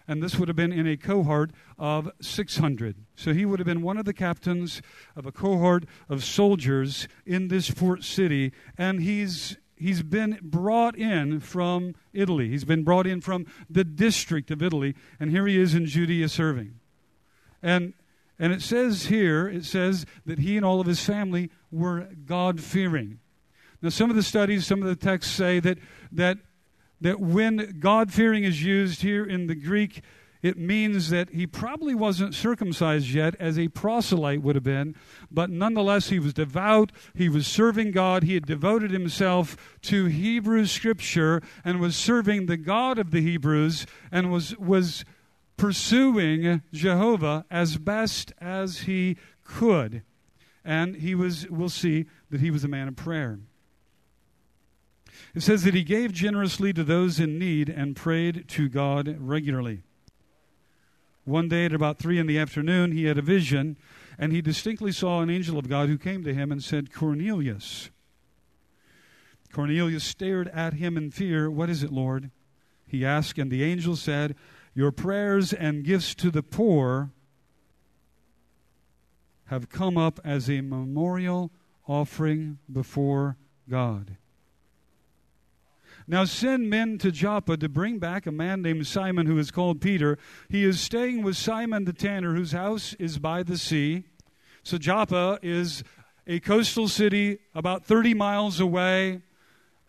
and 0.07 0.23
this 0.23 0.37
would 0.37 0.49
have 0.49 0.57
been 0.57 0.73
in 0.73 0.87
a 0.87 0.97
cohort 0.97 1.51
of 1.79 2.11
600. 2.21 2.97
So 3.17 3.33
he 3.33 3.45
would 3.45 3.59
have 3.59 3.67
been 3.67 3.83
one 3.83 3.97
of 3.97 4.05
the 4.05 4.13
captains 4.13 4.83
of 5.17 5.27
a 5.27 5.33
cohort 5.33 5.85
of 6.09 6.25
soldiers 6.25 7.09
in 7.25 7.49
this 7.49 7.71
port 7.71 8.05
city, 8.05 8.53
and 8.77 9.01
he's 9.01 9.57
he's 9.77 10.03
been 10.03 10.39
brought 10.43 10.97
in 10.97 11.41
from 11.41 11.95
Italy. 12.13 12.49
He's 12.49 12.65
been 12.65 12.85
brought 12.85 13.07
in 13.07 13.21
from 13.21 13.47
the 13.69 13.85
district 13.85 14.51
of 14.51 14.63
Italy, 14.63 14.95
and 15.19 15.31
here 15.31 15.47
he 15.47 15.59
is 15.59 15.75
in 15.75 15.87
Judea 15.87 16.29
serving. 16.29 16.81
And 17.63 17.95
and 18.39 18.53
it 18.53 18.63
says 18.63 19.07
here, 19.07 19.49
it 19.49 19.65
says 19.65 20.07
that 20.27 20.41
he 20.41 20.57
and 20.57 20.67
all 20.67 20.81
of 20.81 20.87
his 20.87 21.05
family 21.05 21.51
were 21.71 22.09
God 22.27 22.61
fearing. 22.61 23.21
Now, 23.81 23.91
some 23.91 24.11
of 24.11 24.17
the 24.17 24.23
studies, 24.23 24.67
some 24.67 24.83
of 24.83 24.89
the 24.89 24.97
texts 24.97 25.33
say 25.33 25.61
that, 25.61 25.79
that, 26.11 26.39
that 27.01 27.21
when 27.21 27.79
God 27.81 28.13
fearing 28.13 28.45
is 28.45 28.63
used 28.63 29.03
here 29.03 29.25
in 29.25 29.47
the 29.47 29.55
Greek, 29.55 30.03
it 30.45 30.59
means 30.59 31.09
that 31.09 31.31
he 31.31 31.47
probably 31.47 31.95
wasn't 31.95 32.35
circumcised 32.35 33.09
yet, 33.09 33.35
as 33.41 33.59
a 33.59 33.69
proselyte 33.69 34.43
would 34.43 34.57
have 34.57 34.63
been, 34.63 34.95
but 35.31 35.49
nonetheless, 35.49 36.11
he 36.11 36.19
was 36.19 36.35
devout. 36.35 36.93
He 37.15 37.31
was 37.31 37.47
serving 37.47 37.93
God. 37.93 38.25
He 38.25 38.35
had 38.35 38.45
devoted 38.45 38.91
himself 38.91 39.57
to 39.83 40.05
Hebrew 40.05 40.67
scripture 40.67 41.41
and 41.65 41.81
was 41.81 41.97
serving 41.97 42.45
the 42.45 42.59
God 42.59 42.99
of 42.99 43.11
the 43.11 43.23
Hebrews 43.23 43.87
and 44.13 44.31
was, 44.31 44.55
was 44.59 45.07
pursuing 45.57 46.61
Jehovah 46.75 47.47
as 47.51 47.79
best 47.79 48.35
as 48.39 48.81
he 48.81 49.17
could. 49.45 50.03
And 50.63 50.97
he 50.97 51.15
was, 51.15 51.49
we'll 51.49 51.71
see 51.71 52.05
that 52.29 52.43
he 52.43 52.51
was 52.51 52.65
a 52.65 52.69
man 52.69 52.89
of 52.89 52.97
prayer. 52.97 53.39
It 55.35 55.43
says 55.43 55.65
that 55.65 55.75
he 55.75 55.83
gave 55.83 56.13
generously 56.13 56.73
to 56.73 56.85
those 56.85 57.19
in 57.19 57.39
need 57.39 57.69
and 57.69 57.97
prayed 57.97 58.47
to 58.51 58.69
God 58.69 59.17
regularly. 59.19 59.83
One 61.25 61.49
day 61.49 61.65
at 61.65 61.73
about 61.73 61.99
three 61.99 62.19
in 62.19 62.27
the 62.27 62.39
afternoon, 62.39 62.93
he 62.93 63.07
had 63.07 63.19
a 63.19 63.23
vision, 63.23 63.77
and 64.17 64.31
he 64.31 64.41
distinctly 64.41 64.93
saw 64.93 65.21
an 65.21 65.31
angel 65.31 65.59
of 65.59 65.69
God 65.69 65.89
who 65.89 65.99
came 65.99 66.23
to 66.23 66.35
him 66.35 66.53
and 66.53 66.63
said, 66.63 66.93
Cornelius. 66.93 67.91
Cornelius 69.53 70.05
stared 70.05 70.49
at 70.49 70.75
him 70.75 70.97
in 70.97 71.11
fear. 71.11 71.51
What 71.51 71.71
is 71.71 71.83
it, 71.83 71.93
Lord? 71.93 72.31
He 72.87 73.05
asked, 73.05 73.39
and 73.39 73.51
the 73.51 73.65
angel 73.65 73.97
said, 73.97 74.37
Your 74.75 74.93
prayers 74.93 75.53
and 75.53 75.85
gifts 75.85 76.15
to 76.17 76.31
the 76.31 76.43
poor 76.43 77.11
have 79.47 79.69
come 79.69 79.97
up 79.97 80.21
as 80.25 80.49
a 80.49 80.61
memorial 80.61 81.51
offering 81.89 82.59
before 82.71 83.37
God. 83.69 84.17
Now 86.07 86.25
send 86.25 86.69
men 86.69 86.99
to 86.99 87.11
Joppa 87.11 87.57
to 87.57 87.69
bring 87.69 87.99
back 87.99 88.27
a 88.27 88.33
man 88.33 88.61
named 88.61 88.87
Simon 88.87 89.27
who 89.27 89.39
is 89.39 89.51
called 89.51 89.81
Peter. 89.81 90.19
He 90.51 90.65
is 90.65 90.79
staying 90.79 91.23
with 91.23 91.37
Simon 91.37 91.85
the 91.85 91.95
tanner, 91.95 92.35
whose 92.35 92.53
house 92.53 92.95
is 92.95 93.19
by 93.19 93.43
the 93.43 93.57
sea. 93.57 94.05
So 94.63 94.77
Joppa 94.77 95.39
is 95.43 95.83
a 96.27 96.41
coastal 96.41 96.89
city 96.89 97.39
about 97.55 97.85
30 97.85 98.15
miles 98.15 98.61
away. 98.61 99.23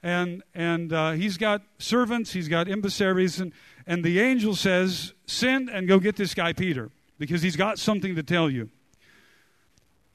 And, 0.02 0.44
and 0.54 0.94
uh, 0.94 1.12
he's 1.14 1.38
got 1.38 1.64
servants, 1.80 2.32
he's 2.32 2.48
got 2.48 2.70
emissaries, 2.70 3.40
and, 3.40 3.52
and 3.88 4.04
the 4.04 4.20
angel 4.20 4.56
says, 4.56 5.14
Send 5.26 5.68
and 5.68 5.88
go 5.88 5.98
get 5.98 6.16
this 6.16 6.36
guy 6.36 6.54
Peter, 6.54 6.92
because 7.18 7.42
he's 7.42 7.56
got 7.56 7.80
something 7.80 8.16
to 8.16 8.22
tell 8.22 8.50
you. 8.50 8.70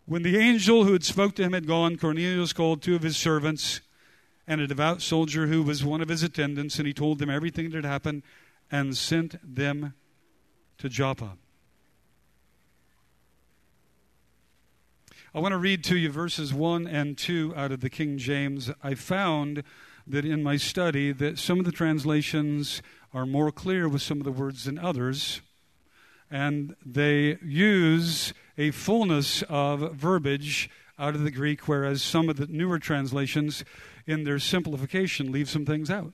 When 0.07 0.23
the 0.23 0.39
angel 0.39 0.85
who 0.85 0.93
had 0.93 1.03
spoke 1.03 1.35
to 1.37 1.43
him 1.43 1.55
had 1.55 1.67
gone, 1.67 1.97
Cornelius 1.97 2.53
called 2.53 2.83
two 2.83 2.95
of 2.95 3.03
his 3.03 3.17
servants 3.17 3.81
and 4.51 4.61
a 4.61 4.67
devout 4.67 5.01
soldier 5.01 5.47
who 5.47 5.63
was 5.63 5.85
one 5.85 6.01
of 6.01 6.09
his 6.09 6.25
attendants, 6.25 6.79
and 6.79 6.87
he 6.89 6.93
told 6.93 7.21
them 7.21 7.31
everything 7.31 7.71
that 7.71 7.77
had 7.77 7.85
happened 7.85 8.21
and 8.69 8.97
sent 8.97 9.37
them 9.45 9.95
to 10.77 10.89
Joppa. 10.89 11.37
I 15.33 15.39
want 15.39 15.53
to 15.53 15.59
read 15.59 15.85
to 15.85 15.97
you 15.97 16.11
verses 16.11 16.53
1 16.53 16.89
and 16.89 17.17
2 17.17 17.55
out 17.55 17.71
of 17.71 17.81
the 17.81 17.89
King 17.89 18.19
James. 18.19 18.73
I 18.83 18.97
found 18.97 19.63
that 20.05 20.25
in 20.25 20.43
my 20.43 20.57
study 20.57 21.13
that 21.13 21.39
some 21.39 21.61
of 21.61 21.65
the 21.65 21.71
translations 21.71 22.83
are 23.15 23.27
more 23.27 23.53
clear 23.53 23.89
with 23.89 24.03
some 24.03 24.19
of 24.19 24.25
the 24.25 24.33
words 24.33 24.65
than 24.65 24.81
others 24.81 25.43
and 26.29 26.75
they 26.85 27.39
use 27.41 28.35
a 28.59 28.73
fullness 28.73 29.43
of 29.49 29.93
verbiage 29.93 30.69
out 30.99 31.15
of 31.15 31.23
the 31.23 31.31
Greek 31.31 31.69
whereas 31.69 32.03
some 32.03 32.29
of 32.29 32.37
the 32.37 32.47
newer 32.49 32.81
translations 32.81 33.65
in 34.11 34.25
their 34.25 34.39
simplification 34.39 35.31
leave 35.31 35.49
some 35.49 35.65
things 35.65 35.91
out. 35.91 36.13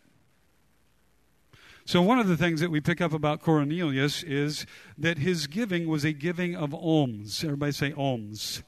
So, 1.84 2.02
one 2.02 2.18
of 2.18 2.26
the 2.26 2.36
things 2.36 2.60
that 2.60 2.70
we 2.70 2.80
pick 2.80 3.00
up 3.00 3.12
about 3.12 3.42
Cornelius 3.42 4.24
is 4.24 4.66
that 4.98 5.18
his 5.18 5.46
giving 5.46 5.86
was 5.86 6.04
a 6.04 6.12
giving 6.12 6.56
of 6.56 6.74
alms. 6.74 7.44
Everybody 7.44 7.70
say 7.70 7.92
alms. 7.92 8.64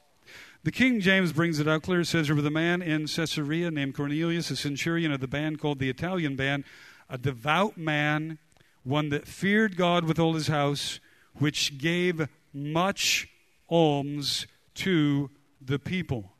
The 0.62 0.70
King 0.70 1.00
James 1.00 1.32
brings 1.32 1.58
it 1.58 1.66
out 1.66 1.82
clear. 1.82 2.00
It 2.00 2.06
says, 2.06 2.26
There 2.28 2.36
was 2.36 2.44
a 2.44 2.50
man 2.50 2.80
in 2.80 3.06
Caesarea 3.06 3.72
named 3.72 3.96
Cornelius, 3.96 4.52
a 4.52 4.56
centurion 4.56 5.10
of 5.10 5.18
the 5.18 5.26
band 5.26 5.58
called 5.58 5.80
the 5.80 5.90
Italian 5.90 6.36
band, 6.36 6.62
a 7.10 7.18
devout 7.18 7.76
man, 7.76 8.38
one 8.84 9.08
that 9.08 9.26
feared 9.26 9.76
God 9.76 10.04
with 10.04 10.20
all 10.20 10.34
his 10.34 10.46
house, 10.46 11.00
which 11.34 11.76
gave 11.76 12.28
much 12.52 13.28
alms 13.68 14.46
to 14.74 15.30
the 15.60 15.80
people. 15.80 16.32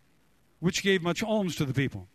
Which 0.61 0.83
gave 0.85 1.03
much 1.03 1.25
alms 1.25 1.57
to 1.57 1.65
the 1.65 1.75
people. 1.75 2.07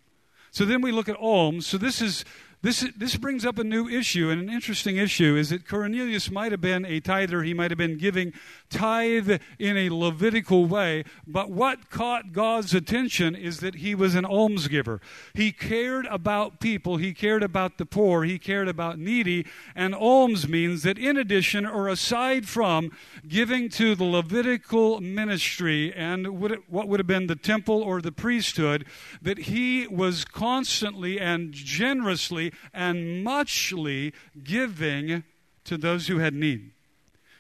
So 0.53 0.65
then 0.65 0.81
we 0.81 0.91
look 0.91 1.09
at 1.09 1.15
alms. 1.17 1.65
So 1.65 1.79
this 1.79 1.99
is 1.99 2.23
this, 2.63 2.89
this 2.95 3.17
brings 3.17 3.45
up 3.45 3.59
a 3.59 3.63
new 3.63 3.89
issue, 3.89 4.29
and 4.29 4.41
an 4.41 4.49
interesting 4.49 4.95
issue 4.95 5.35
is 5.35 5.49
that 5.49 5.67
Cornelius 5.67 6.31
might 6.31 6.53
have 6.53 6.61
been 6.61 6.85
a 6.85 7.01
tither. 7.01 7.43
He 7.43 7.53
might 7.53 7.71
have 7.71 7.77
been 7.77 7.97
giving 7.97 8.31
tithe 8.69 9.41
in 9.59 9.77
a 9.77 9.89
Levitical 9.89 10.65
way, 10.65 11.03
but 11.27 11.51
what 11.51 11.89
caught 11.89 12.31
God's 12.31 12.73
attention 12.73 13.35
is 13.35 13.59
that 13.59 13.75
he 13.75 13.93
was 13.93 14.15
an 14.15 14.23
almsgiver. 14.23 15.01
He 15.33 15.51
cared 15.51 16.05
about 16.05 16.61
people, 16.61 16.95
he 16.95 17.13
cared 17.13 17.43
about 17.43 17.77
the 17.77 17.85
poor, 17.85 18.23
he 18.23 18.39
cared 18.39 18.69
about 18.69 18.97
needy, 18.97 19.45
and 19.75 19.93
alms 19.93 20.47
means 20.47 20.83
that 20.83 20.97
in 20.97 21.17
addition 21.17 21.65
or 21.65 21.89
aside 21.89 22.47
from 22.47 22.91
giving 23.27 23.67
to 23.71 23.93
the 23.93 24.05
Levitical 24.05 25.01
ministry 25.01 25.93
and 25.93 26.39
what 26.39 26.87
would 26.87 26.99
have 27.01 27.07
been 27.07 27.27
the 27.27 27.35
temple 27.35 27.83
or 27.83 28.01
the 28.01 28.13
priesthood, 28.13 28.85
that 29.21 29.39
he 29.39 29.85
was 29.87 30.23
constantly 30.23 31.19
and 31.19 31.51
generously 31.51 32.52
and 32.73 33.23
muchly 33.23 34.13
giving 34.43 35.23
to 35.65 35.77
those 35.77 36.07
who 36.07 36.19
had 36.19 36.33
need. 36.33 36.71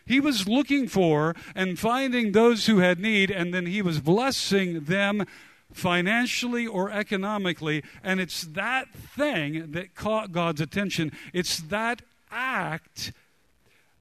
He 0.05 0.19
was 0.19 0.47
looking 0.47 0.87
for 0.87 1.35
and 1.55 1.79
finding 1.79 2.31
those 2.31 2.65
who 2.65 2.79
had 2.79 2.99
need, 2.99 3.31
and 3.31 3.53
then 3.53 3.65
he 3.65 3.81
was 3.81 3.99
blessing 3.99 4.81
them 4.81 5.25
financially 5.71 6.67
or 6.67 6.91
economically. 6.91 7.83
And 8.03 8.19
it's 8.19 8.43
that 8.43 8.93
thing 8.93 9.71
that 9.71 9.95
caught 9.95 10.31
God's 10.31 10.61
attention. 10.61 11.11
It's 11.33 11.59
that 11.59 12.01
act 12.31 13.13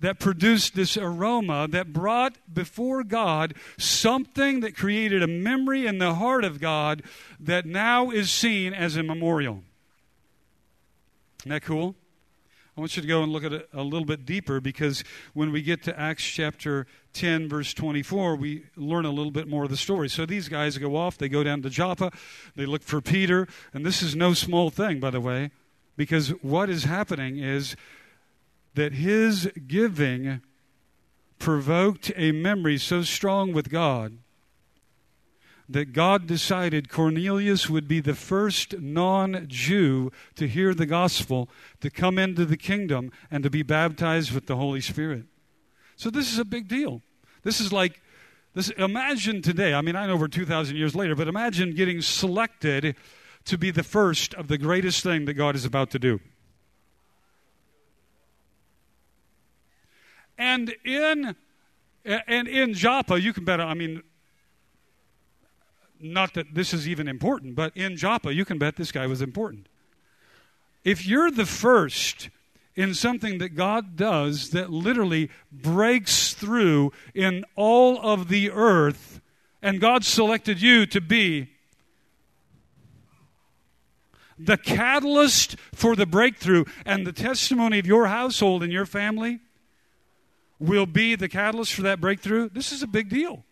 that 0.01 0.18
produced 0.18 0.75
this 0.75 0.96
aroma 0.96 1.68
that 1.70 1.92
brought 1.92 2.37
before 2.53 3.05
God 3.05 3.55
something 3.79 4.61
that 4.61 4.77
created 4.77 5.22
a 5.22 5.29
memory 5.29 5.87
in 5.87 5.98
the 5.98 6.14
heart 6.14 6.44
of 6.44 6.61
God 6.61 7.03
that 7.38 7.64
now 7.64 8.11
is 8.11 8.31
seen 8.31 8.75
as 8.75 8.96
a 8.96 9.03
memorial. 9.05 9.62
Isn't 11.42 11.50
that 11.50 11.62
cool? 11.62 11.96
I 12.76 12.81
want 12.81 12.94
you 12.96 13.02
to 13.02 13.09
go 13.09 13.24
and 13.24 13.33
look 13.33 13.42
at 13.42 13.52
it 13.52 13.68
a 13.74 13.83
little 13.83 14.07
bit 14.07 14.24
deeper 14.24 14.61
because 14.61 15.02
when 15.35 15.50
we 15.50 15.61
get 15.61 15.83
to 15.83 16.00
Acts 16.00 16.22
chapter 16.22 16.87
10, 17.14 17.48
verse 17.48 17.74
24, 17.74 18.37
we 18.37 18.62
learn 18.76 19.05
a 19.05 19.11
little 19.11 19.33
bit 19.33 19.48
more 19.48 19.64
of 19.64 19.70
the 19.70 19.76
story. 19.76 20.09
So 20.09 20.24
these 20.24 20.48
guys 20.48 20.78
go 20.78 20.94
off, 20.94 21.18
they 21.18 21.28
go 21.28 21.42
down 21.42 21.62
to 21.62 21.68
Joppa, 21.68 22.12
they 22.55 22.64
look 22.64 22.85
for 22.85 23.00
Peter, 23.00 23.48
and 23.74 23.85
this 23.85 24.02
is 24.02 24.14
no 24.14 24.35
small 24.35 24.70
thing, 24.70 25.00
by 25.00 25.11
the 25.11 25.20
way, 25.20 25.50
because 25.96 26.28
what 26.42 26.70
is 26.70 26.85
happening 26.85 27.38
is 27.38 27.74
that 28.74 28.92
his 28.92 29.50
giving 29.66 30.42
provoked 31.40 32.12
a 32.14 32.31
memory 32.31 32.78
so 32.78 33.02
strong 33.02 33.52
with 33.52 33.68
God 33.68 34.18
that 35.68 35.92
God 35.92 36.27
decided 36.27 36.88
Cornelius 36.88 37.70
would 37.70 37.88
be 37.88 38.01
the 38.01 38.14
first 38.14 38.79
non 38.79 39.46
Jew 39.48 40.11
to 40.37 40.46
hear 40.46 40.75
the 40.75 40.87
gospel, 40.87 41.48
to 41.81 41.90
come 41.90 42.18
into 42.18 42.44
the 42.44 42.57
kingdom, 42.57 43.11
and 43.31 43.42
to 43.44 43.51
be 43.51 43.62
baptized 43.62 44.33
with 44.33 44.46
the 44.46 44.57
Holy 44.57 44.81
Spirit. 44.81 45.25
So 45.96 46.11
this 46.11 46.33
is 46.33 46.38
a 46.38 46.44
big 46.44 46.68
deal. 46.68 47.03
This 47.42 47.61
is 47.61 47.72
like, 47.72 48.01
this, 48.55 48.68
imagine 48.70 49.40
today, 49.40 49.72
I 49.75 49.81
mean, 49.81 49.96
I 49.96 50.07
know 50.07 50.16
we're 50.16 50.29
2,000 50.29 50.77
years 50.77 50.94
later, 50.94 51.14
but 51.14 51.29
imagine 51.29 51.75
getting 51.75 52.03
selected 52.03 52.96
to 53.44 53.59
be 53.59 53.70
the 53.70 53.83
first 53.83 54.35
of 54.35 54.48
the 54.48 54.59
greatest 54.59 55.03
thing 55.03 55.25
that 55.25 55.35
God 55.35 55.57
is 55.57 55.64
about 55.64 55.90
to 55.90 55.98
do. 55.98 56.20
And 60.38 60.75
in 60.85 61.37
and 62.05 62.48
in 62.48 62.75
Joppa, 62.75 63.20
you 63.20 63.33
can 63.33 63.44
bet. 63.44 63.61
I 63.61 63.75
mean, 63.75 64.03
not 66.03 66.35
that 66.35 66.55
this 66.55 66.75
is 66.75 66.88
even 66.88 67.09
important, 67.09 67.55
but 67.55 67.77
in 67.77 67.97
Joppa, 67.97 68.35
you 68.35 68.45
can 68.45 68.59
bet 68.59 68.77
this 68.77 68.93
guy 68.93 69.07
was 69.07 69.23
important. 69.23 69.69
If 70.85 71.07
you're 71.07 71.31
the 71.31 71.47
first 71.47 72.29
in 72.75 72.95
something 72.95 73.38
that 73.38 73.51
God 73.51 73.97
does 73.97 74.51
that 74.51 74.71
literally 74.71 75.31
breaks 75.51 76.35
through 76.35 76.93
in 77.15 77.45
all 77.55 78.01
of 78.01 78.29
the 78.29 78.51
earth, 78.51 79.21
and 79.62 79.81
God 79.81 80.05
selected 80.05 80.61
you 80.61 80.87
to 80.87 81.01
be 81.01 81.51
the 84.38 84.57
catalyst 84.57 85.57
for 85.73 85.95
the 85.95 86.07
breakthrough, 86.07 86.65
and 86.85 87.07
the 87.07 87.12
testimony 87.12 87.79
of 87.79 87.87
your 87.87 88.07
household 88.07 88.62
and 88.62 88.73
your 88.73 88.87
family 88.87 89.38
will 90.59 90.87
be 90.87 91.15
the 91.15 91.29
catalyst 91.29 91.75
for 91.75 91.83
that 91.83 92.01
breakthrough, 92.01 92.49
this 92.49 92.73
is 92.73 92.83
a 92.83 92.87
big 92.87 93.09
deal. 93.09 93.45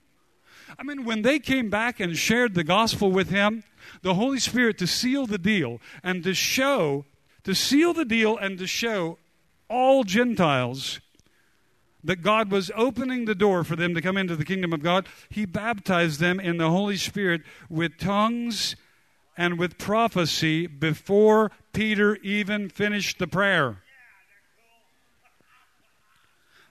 I 0.78 0.82
mean, 0.82 1.04
when 1.04 1.22
they 1.22 1.38
came 1.38 1.70
back 1.70 2.00
and 2.00 2.16
shared 2.16 2.54
the 2.54 2.64
gospel 2.64 3.10
with 3.10 3.30
him, 3.30 3.64
the 4.02 4.14
Holy 4.14 4.38
Spirit 4.38 4.78
to 4.78 4.86
seal 4.86 5.26
the 5.26 5.38
deal 5.38 5.80
and 6.02 6.22
to 6.24 6.34
show, 6.34 7.04
to 7.44 7.54
seal 7.54 7.92
the 7.92 8.04
deal 8.04 8.36
and 8.36 8.58
to 8.58 8.66
show 8.66 9.18
all 9.68 10.04
Gentiles 10.04 11.00
that 12.02 12.22
God 12.22 12.50
was 12.50 12.70
opening 12.74 13.24
the 13.26 13.34
door 13.34 13.62
for 13.62 13.76
them 13.76 13.94
to 13.94 14.00
come 14.00 14.16
into 14.16 14.36
the 14.36 14.44
kingdom 14.44 14.72
of 14.72 14.82
God, 14.82 15.06
he 15.28 15.44
baptized 15.44 16.18
them 16.18 16.40
in 16.40 16.56
the 16.56 16.70
Holy 16.70 16.96
Spirit 16.96 17.42
with 17.68 17.98
tongues 17.98 18.74
and 19.36 19.58
with 19.58 19.78
prophecy 19.78 20.66
before 20.66 21.50
Peter 21.72 22.16
even 22.16 22.68
finished 22.68 23.18
the 23.18 23.26
prayer 23.26 23.82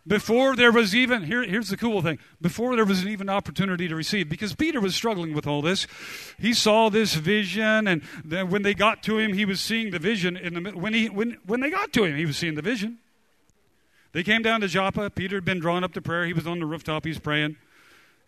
before 0.10 0.56
there 0.56 0.72
was 0.72 0.96
even 0.96 1.24
here, 1.24 1.44
here's 1.44 1.70
the 1.70 1.78
cool 1.78 2.02
thing. 2.02 2.18
Before 2.42 2.76
there 2.76 2.84
was 2.84 3.04
an 3.04 3.10
even 3.10 3.30
opportunity 3.30 3.88
to 3.88 3.96
receive 3.96 4.28
because 4.28 4.56
peter 4.56 4.82
was 4.82 4.96
struggling 4.96 5.34
with 5.34 5.46
all 5.48 5.62
this 5.62 5.88
he 6.40 6.54
saw 6.54 6.90
this 6.90 7.14
vision 7.14 7.88
and 7.88 8.02
then 8.26 8.50
when 8.50 8.64
they 8.64 8.74
got 8.74 9.04
to 9.04 9.20
him 9.20 9.34
he 9.34 9.46
was 9.46 9.62
seeing 9.62 9.92
the 9.92 10.00
vision 10.00 10.36
in 10.36 10.56
the 10.56 10.72
when 10.72 10.94
he 10.94 11.08
when 11.08 11.38
when 11.46 11.60
they 11.60 11.70
got 11.70 11.94
to 11.94 12.04
him 12.04 12.18
he 12.18 12.26
was 12.26 12.36
seeing 12.36 12.56
the 12.56 12.62
vision. 12.62 12.98
They 14.12 14.24
came 14.24 14.42
down 14.42 14.62
to 14.62 14.68
joppa. 14.68 15.12
Peter 15.12 15.38
had 15.38 15.46
been 15.46 15.60
drawn 15.60 15.84
up 15.84 15.94
to 15.94 16.02
prayer. 16.02 16.26
He 16.26 16.34
was 16.34 16.48
on 16.48 16.60
the 16.60 16.66
rooftop. 16.66 17.06
He's 17.06 17.20
praying 17.20 17.58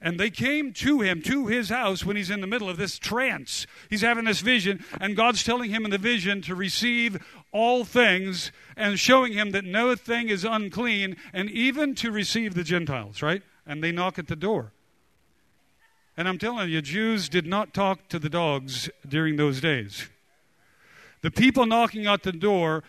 and 0.01 0.19
they 0.19 0.31
came 0.31 0.73
to 0.73 1.01
him, 1.01 1.21
to 1.21 1.47
his 1.47 1.69
house, 1.69 2.03
when 2.03 2.15
he's 2.15 2.31
in 2.31 2.41
the 2.41 2.47
middle 2.47 2.69
of 2.69 2.77
this 2.77 2.97
trance. 2.97 3.67
He's 3.89 4.01
having 4.01 4.25
this 4.25 4.41
vision, 4.41 4.83
and 4.99 5.15
God's 5.15 5.43
telling 5.43 5.69
him 5.69 5.85
in 5.85 5.91
the 5.91 5.97
vision 5.97 6.41
to 6.43 6.55
receive 6.55 7.23
all 7.51 7.85
things 7.85 8.51
and 8.75 8.99
showing 8.99 9.33
him 9.33 9.51
that 9.51 9.63
no 9.63 9.95
thing 9.95 10.29
is 10.29 10.43
unclean, 10.43 11.17
and 11.33 11.49
even 11.51 11.93
to 11.95 12.11
receive 12.11 12.55
the 12.55 12.63
Gentiles, 12.63 13.21
right? 13.21 13.43
And 13.65 13.83
they 13.83 13.91
knock 13.91 14.17
at 14.17 14.27
the 14.27 14.35
door. 14.35 14.71
And 16.17 16.27
I'm 16.27 16.39
telling 16.39 16.69
you, 16.69 16.81
Jews 16.81 17.29
did 17.29 17.45
not 17.45 17.73
talk 17.73 18.09
to 18.09 18.19
the 18.19 18.29
dogs 18.29 18.89
during 19.07 19.35
those 19.35 19.61
days. 19.61 20.09
The 21.21 21.31
people 21.31 21.65
knocking 21.67 22.07
at 22.07 22.23
the 22.23 22.31
door, 22.31 22.83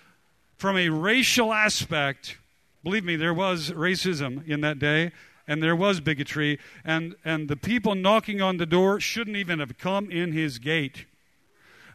from 0.57 0.77
a 0.77 0.89
racial 0.89 1.53
aspect, 1.53 2.39
believe 2.83 3.05
me, 3.05 3.17
there 3.17 3.35
was 3.35 3.71
racism 3.71 4.49
in 4.49 4.63
that 4.63 4.79
day 4.79 5.13
and 5.47 5.63
there 5.63 5.77
was 5.77 6.01
bigotry, 6.01 6.59
and, 6.85 7.15
and 7.25 7.49
the 7.49 7.57
people 7.57 7.95
knocking 7.95 8.41
on 8.41 8.57
the 8.57 8.67
door 8.67 9.01
shouldn't 9.01 9.37
even 9.37 9.59
have 9.59 9.79
come 9.79 10.11
in 10.11 10.33
his 10.33 10.59
gate. 10.59 11.07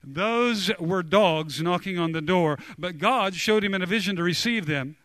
Those 0.03 0.71
were 0.79 1.03
dogs 1.03 1.61
knocking 1.61 1.97
on 1.97 2.11
the 2.11 2.21
door, 2.21 2.57
but 2.77 2.97
God 2.97 3.35
showed 3.35 3.63
him 3.63 3.73
in 3.73 3.81
a 3.81 3.85
vision 3.85 4.15
to 4.15 4.23
receive 4.23 4.65
them. 4.65 4.95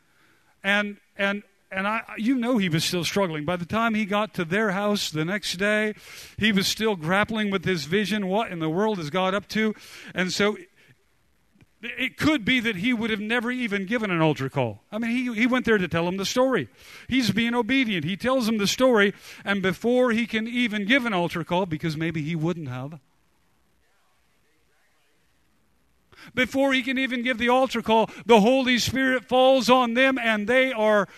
And, 0.62 0.98
and, 1.16 1.42
and 1.72 1.88
I, 1.88 2.02
you 2.18 2.36
know 2.36 2.58
he 2.58 2.68
was 2.68 2.84
still 2.84 3.04
struggling. 3.04 3.44
By 3.44 3.56
the 3.56 3.64
time 3.64 3.94
he 3.94 4.04
got 4.04 4.34
to 4.34 4.44
their 4.44 4.70
house 4.70 5.10
the 5.10 5.24
next 5.24 5.56
day, 5.56 5.94
he 6.38 6.52
was 6.52 6.66
still 6.66 6.94
grappling 6.94 7.50
with 7.50 7.64
his 7.64 7.84
vision. 7.84 8.28
What 8.28 8.52
in 8.52 8.60
the 8.60 8.68
world 8.68 8.98
is 8.98 9.10
God 9.10 9.34
up 9.34 9.48
to? 9.48 9.74
And 10.14 10.32
so 10.32 10.56
it 11.82 12.16
could 12.16 12.44
be 12.44 12.60
that 12.60 12.76
he 12.76 12.92
would 12.92 13.10
have 13.10 13.20
never 13.20 13.50
even 13.50 13.86
given 13.86 14.10
an 14.10 14.20
altar 14.20 14.48
call. 14.48 14.82
I 14.92 14.98
mean, 14.98 15.10
he, 15.10 15.34
he 15.34 15.46
went 15.46 15.64
there 15.64 15.78
to 15.78 15.88
tell 15.88 16.06
him 16.06 16.16
the 16.16 16.24
story. 16.24 16.68
He's 17.08 17.30
being 17.30 17.54
obedient. 17.54 18.04
He 18.04 18.16
tells 18.16 18.48
him 18.48 18.58
the 18.58 18.66
story, 18.66 19.12
and 19.44 19.62
before 19.62 20.12
he 20.12 20.26
can 20.26 20.46
even 20.46 20.84
give 20.84 21.06
an 21.06 21.12
altar 21.12 21.42
call, 21.42 21.66
because 21.66 21.96
maybe 21.96 22.22
he 22.22 22.36
wouldn't 22.36 22.68
have, 22.68 23.00
before 26.34 26.72
he 26.72 26.82
can 26.82 26.98
even 26.98 27.22
give 27.22 27.38
the 27.38 27.48
altar 27.48 27.82
call, 27.82 28.08
the 28.26 28.40
Holy 28.40 28.78
Spirit 28.78 29.24
falls 29.24 29.68
on 29.68 29.94
them, 29.94 30.18
and 30.18 30.46
they 30.46 30.72
are 30.72 31.08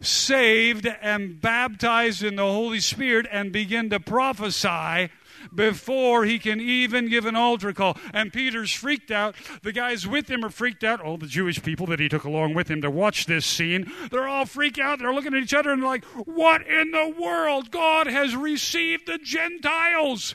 saved 0.00 0.86
and 1.00 1.40
baptized 1.40 2.22
in 2.22 2.36
the 2.36 2.42
Holy 2.42 2.80
Spirit 2.80 3.26
and 3.30 3.52
begin 3.52 3.90
to 3.90 4.00
prophesy 4.00 5.10
before 5.54 6.24
he 6.24 6.38
can 6.38 6.60
even 6.60 7.08
give 7.08 7.26
an 7.26 7.36
altar 7.36 7.72
call. 7.72 7.96
And 8.12 8.32
Peter's 8.32 8.72
freaked 8.72 9.10
out. 9.10 9.34
The 9.62 9.72
guys 9.72 10.06
with 10.06 10.30
him 10.30 10.44
are 10.44 10.50
freaked 10.50 10.84
out. 10.84 11.00
All 11.00 11.16
the 11.16 11.26
Jewish 11.26 11.62
people 11.62 11.86
that 11.86 12.00
he 12.00 12.08
took 12.08 12.24
along 12.24 12.54
with 12.54 12.70
him 12.70 12.82
to 12.82 12.90
watch 12.90 13.26
this 13.26 13.46
scene, 13.46 13.90
they're 14.10 14.28
all 14.28 14.46
freaked 14.46 14.78
out. 14.78 14.98
They're 14.98 15.14
looking 15.14 15.34
at 15.34 15.42
each 15.42 15.54
other 15.54 15.70
and 15.70 15.82
like, 15.82 16.04
What 16.04 16.66
in 16.66 16.90
the 16.90 17.14
world? 17.18 17.70
God 17.70 18.06
has 18.06 18.34
received 18.34 19.06
the 19.06 19.18
Gentiles. 19.18 20.34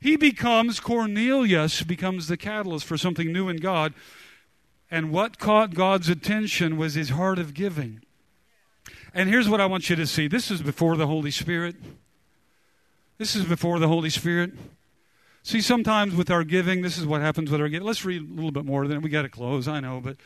He 0.00 0.16
becomes, 0.16 0.78
Cornelius 0.78 1.82
becomes 1.82 2.28
the 2.28 2.36
catalyst 2.36 2.86
for 2.86 2.96
something 2.96 3.32
new 3.32 3.48
in 3.48 3.56
God. 3.56 3.92
And 4.90 5.10
what 5.10 5.38
caught 5.38 5.74
God's 5.74 6.08
attention 6.08 6.76
was 6.76 6.94
his 6.94 7.10
heart 7.10 7.40
of 7.40 7.54
giving. 7.54 8.02
And 9.16 9.30
here's 9.30 9.48
what 9.48 9.62
I 9.62 9.66
want 9.66 9.88
you 9.88 9.96
to 9.96 10.06
see 10.06 10.28
this 10.28 10.50
is 10.50 10.60
before 10.60 10.94
the 10.98 11.06
Holy 11.06 11.30
Spirit. 11.30 11.74
This 13.16 13.34
is 13.34 13.46
before 13.46 13.78
the 13.78 13.88
Holy 13.88 14.10
Spirit. 14.10 14.52
See, 15.42 15.62
sometimes 15.62 16.14
with 16.14 16.30
our 16.30 16.44
giving, 16.44 16.82
this 16.82 16.98
is 16.98 17.06
what 17.06 17.22
happens 17.22 17.50
with 17.50 17.62
our 17.62 17.68
giving. 17.70 17.86
Let's 17.86 18.04
read 18.04 18.20
a 18.20 18.34
little 18.34 18.50
bit 18.50 18.66
more, 18.66 18.86
then 18.86 19.00
we 19.00 19.08
got 19.08 19.22
to 19.22 19.30
close, 19.30 19.68
I 19.68 19.80
know, 19.80 20.02
but 20.04 20.18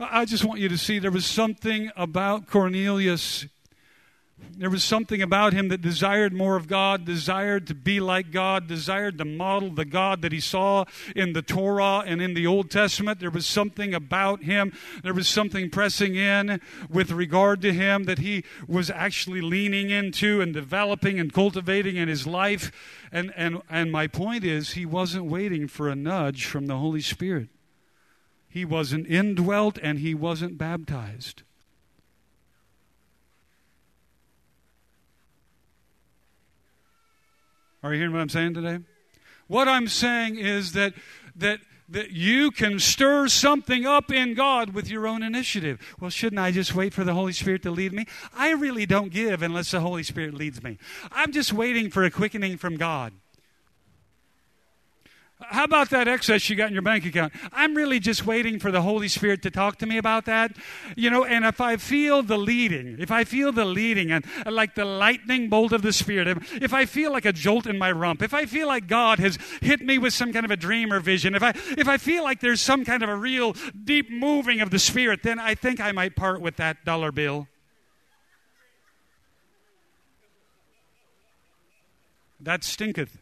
I 0.00 0.24
just 0.24 0.46
want 0.46 0.60
you 0.60 0.70
to 0.70 0.78
see 0.78 0.98
there 0.98 1.10
was 1.10 1.26
something 1.26 1.90
about 1.94 2.46
Cornelius 2.46 3.44
there 4.58 4.70
was 4.70 4.82
something 4.82 5.22
about 5.22 5.52
him 5.52 5.68
that 5.68 5.80
desired 5.80 6.32
more 6.32 6.56
of 6.56 6.66
God, 6.66 7.04
desired 7.04 7.68
to 7.68 7.74
be 7.76 8.00
like 8.00 8.32
God, 8.32 8.66
desired 8.66 9.16
to 9.18 9.24
model 9.24 9.70
the 9.70 9.84
God 9.84 10.20
that 10.22 10.32
he 10.32 10.40
saw 10.40 10.84
in 11.14 11.32
the 11.32 11.42
Torah 11.42 12.02
and 12.04 12.20
in 12.20 12.34
the 12.34 12.48
Old 12.48 12.68
Testament. 12.68 13.20
There 13.20 13.30
was 13.30 13.46
something 13.46 13.94
about 13.94 14.42
him. 14.42 14.72
There 15.04 15.14
was 15.14 15.28
something 15.28 15.70
pressing 15.70 16.16
in 16.16 16.60
with 16.90 17.12
regard 17.12 17.62
to 17.62 17.72
him 17.72 18.04
that 18.04 18.18
he 18.18 18.42
was 18.66 18.90
actually 18.90 19.42
leaning 19.42 19.90
into 19.90 20.40
and 20.40 20.52
developing 20.52 21.20
and 21.20 21.32
cultivating 21.32 21.94
in 21.94 22.08
his 22.08 22.26
life. 22.26 22.72
And, 23.12 23.32
and, 23.36 23.62
and 23.70 23.92
my 23.92 24.08
point 24.08 24.42
is, 24.42 24.72
he 24.72 24.84
wasn't 24.84 25.26
waiting 25.26 25.68
for 25.68 25.88
a 25.88 25.94
nudge 25.94 26.46
from 26.46 26.66
the 26.66 26.78
Holy 26.78 27.00
Spirit. 27.00 27.48
He 28.48 28.64
wasn't 28.64 29.06
indwelt 29.06 29.78
and 29.80 30.00
he 30.00 30.14
wasn't 30.14 30.58
baptized. 30.58 31.42
Are 37.82 37.92
you 37.92 37.98
hearing 37.98 38.12
what 38.12 38.20
I'm 38.20 38.28
saying 38.28 38.54
today? 38.54 38.80
What 39.46 39.68
I'm 39.68 39.88
saying 39.88 40.36
is 40.36 40.72
that 40.72 40.94
that 41.36 41.60
that 41.88 42.10
you 42.10 42.50
can 42.50 42.78
stir 42.78 43.28
something 43.28 43.86
up 43.86 44.12
in 44.12 44.34
God 44.34 44.74
with 44.74 44.90
your 44.90 45.06
own 45.06 45.22
initiative. 45.22 45.80
Well, 45.98 46.10
shouldn't 46.10 46.38
I 46.38 46.50
just 46.50 46.74
wait 46.74 46.92
for 46.92 47.02
the 47.02 47.14
Holy 47.14 47.32
Spirit 47.32 47.62
to 47.62 47.70
lead 47.70 47.92
me? 47.92 48.06
I 48.36 48.50
really 48.50 48.84
don't 48.84 49.10
give 49.10 49.42
unless 49.42 49.70
the 49.70 49.80
Holy 49.80 50.02
Spirit 50.02 50.34
leads 50.34 50.62
me. 50.62 50.78
I'm 51.10 51.32
just 51.32 51.52
waiting 51.52 51.90
for 51.90 52.04
a 52.04 52.10
quickening 52.10 52.58
from 52.58 52.76
God. 52.76 53.14
How 55.40 55.62
about 55.62 55.90
that 55.90 56.08
excess 56.08 56.50
you 56.50 56.56
got 56.56 56.66
in 56.66 56.72
your 56.72 56.82
bank 56.82 57.06
account? 57.06 57.32
I'm 57.52 57.76
really 57.76 58.00
just 58.00 58.26
waiting 58.26 58.58
for 58.58 58.72
the 58.72 58.82
Holy 58.82 59.06
Spirit 59.06 59.40
to 59.42 59.52
talk 59.52 59.78
to 59.78 59.86
me 59.86 59.96
about 59.96 60.24
that. 60.24 60.56
You 60.96 61.10
know, 61.10 61.24
and 61.24 61.44
if 61.44 61.60
I 61.60 61.76
feel 61.76 62.24
the 62.24 62.36
leading, 62.36 62.96
if 62.98 63.12
I 63.12 63.22
feel 63.22 63.52
the 63.52 63.64
leading 63.64 64.10
and 64.10 64.24
like 64.46 64.74
the 64.74 64.84
lightning 64.84 65.48
bolt 65.48 65.72
of 65.72 65.82
the 65.82 65.92
Spirit, 65.92 66.38
if 66.60 66.74
I 66.74 66.86
feel 66.86 67.12
like 67.12 67.24
a 67.24 67.32
jolt 67.32 67.68
in 67.68 67.78
my 67.78 67.92
rump, 67.92 68.20
if 68.20 68.34
I 68.34 68.46
feel 68.46 68.66
like 68.66 68.88
God 68.88 69.20
has 69.20 69.38
hit 69.62 69.80
me 69.80 69.96
with 69.96 70.12
some 70.12 70.32
kind 70.32 70.44
of 70.44 70.50
a 70.50 70.56
dream 70.56 70.92
or 70.92 70.98
vision, 70.98 71.36
if 71.36 71.42
I 71.42 71.50
if 71.76 71.86
I 71.86 71.98
feel 71.98 72.24
like 72.24 72.40
there's 72.40 72.60
some 72.60 72.84
kind 72.84 73.04
of 73.04 73.08
a 73.08 73.16
real 73.16 73.54
deep 73.84 74.10
moving 74.10 74.60
of 74.60 74.70
the 74.70 74.80
Spirit, 74.80 75.22
then 75.22 75.38
I 75.38 75.54
think 75.54 75.78
I 75.80 75.92
might 75.92 76.16
part 76.16 76.40
with 76.40 76.56
that 76.56 76.84
dollar 76.84 77.12
bill. 77.12 77.46
That 82.40 82.64
stinketh. 82.64 83.18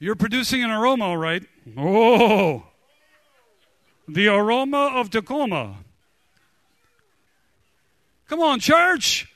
You're 0.00 0.14
producing 0.14 0.62
an 0.62 0.70
aroma, 0.70 1.18
right? 1.18 1.42
Oh, 1.76 2.64
the 4.06 4.28
aroma 4.28 4.92
of 4.94 5.10
Tacoma. 5.10 5.76
Come 8.28 8.40
on, 8.40 8.60
church. 8.60 9.32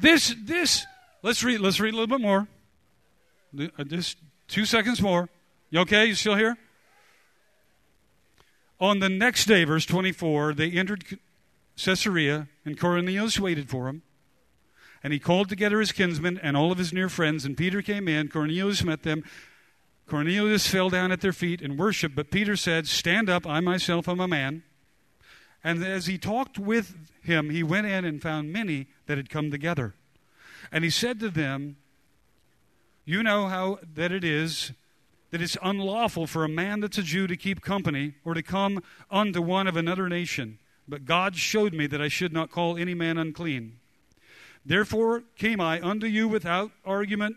This, 0.00 0.34
this. 0.42 0.84
Let's 1.22 1.44
read. 1.44 1.60
Let's 1.60 1.78
read 1.78 1.94
a 1.94 1.96
little 1.96 2.18
bit 2.18 2.20
more. 2.20 2.48
Uh, 3.78 3.84
just 3.84 4.18
two 4.48 4.64
seconds 4.64 5.00
more. 5.00 5.28
You 5.70 5.80
okay? 5.80 6.06
You 6.06 6.14
still 6.14 6.34
here? 6.34 6.56
On 8.80 8.98
the 8.98 9.08
next 9.08 9.46
day, 9.46 9.64
verse 9.64 9.86
24, 9.86 10.54
they 10.54 10.70
entered 10.70 11.04
Caesarea, 11.76 12.48
and 12.64 12.78
Cornelius 12.78 13.40
waited 13.40 13.70
for 13.70 13.88
him. 13.88 14.02
And 15.02 15.12
he 15.12 15.18
called 15.18 15.48
together 15.48 15.80
his 15.80 15.92
kinsmen 15.92 16.38
and 16.42 16.56
all 16.56 16.72
of 16.72 16.78
his 16.78 16.92
near 16.92 17.08
friends, 17.08 17.44
and 17.44 17.56
Peter 17.56 17.80
came 17.80 18.08
in. 18.08 18.28
Cornelius 18.28 18.82
met 18.82 19.02
them 19.02 19.24
Cornelius 20.06 20.68
fell 20.68 20.88
down 20.88 21.10
at 21.10 21.20
their 21.20 21.32
feet 21.32 21.60
and 21.60 21.78
worshiped, 21.78 22.14
but 22.14 22.30
Peter 22.30 22.56
said, 22.56 22.86
Stand 22.86 23.28
up, 23.28 23.46
I 23.46 23.60
myself 23.60 24.08
am 24.08 24.20
a 24.20 24.28
man. 24.28 24.62
And 25.64 25.82
as 25.84 26.06
he 26.06 26.16
talked 26.16 26.58
with 26.58 26.94
him, 27.22 27.50
he 27.50 27.64
went 27.64 27.88
in 27.88 28.04
and 28.04 28.22
found 28.22 28.52
many 28.52 28.86
that 29.06 29.16
had 29.16 29.28
come 29.28 29.50
together. 29.50 29.94
And 30.70 30.84
he 30.84 30.90
said 30.90 31.18
to 31.20 31.28
them, 31.28 31.76
You 33.04 33.22
know 33.22 33.48
how 33.48 33.80
that 33.94 34.12
it 34.12 34.22
is 34.22 34.72
that 35.30 35.42
it's 35.42 35.56
unlawful 35.60 36.26
for 36.26 36.44
a 36.44 36.48
man 36.48 36.80
that's 36.80 36.98
a 36.98 37.02
Jew 37.02 37.26
to 37.26 37.36
keep 37.36 37.60
company 37.60 38.14
or 38.24 38.34
to 38.34 38.42
come 38.42 38.82
unto 39.10 39.42
one 39.42 39.66
of 39.66 39.76
another 39.76 40.08
nation. 40.08 40.58
But 40.86 41.04
God 41.04 41.34
showed 41.34 41.74
me 41.74 41.88
that 41.88 42.00
I 42.00 42.08
should 42.08 42.32
not 42.32 42.52
call 42.52 42.76
any 42.76 42.94
man 42.94 43.18
unclean. 43.18 43.78
Therefore 44.64 45.24
came 45.36 45.60
I 45.60 45.80
unto 45.80 46.06
you 46.06 46.28
without 46.28 46.70
argument 46.84 47.36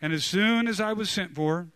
and 0.00 0.12
as 0.12 0.24
soon 0.24 0.68
as 0.68 0.80
I 0.80 0.92
was 0.92 1.10
sent 1.10 1.34
for, 1.34 1.68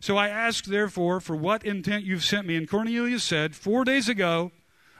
so 0.00 0.16
I 0.16 0.28
asked, 0.28 0.68
therefore, 0.68 1.18
for 1.18 1.34
what 1.34 1.64
intent 1.64 2.04
you've 2.04 2.24
sent 2.24 2.46
me. 2.46 2.56
And 2.56 2.68
Cornelius 2.68 3.24
said, 3.24 3.56
Four 3.56 3.84
days 3.84 4.08
ago, 4.08 4.52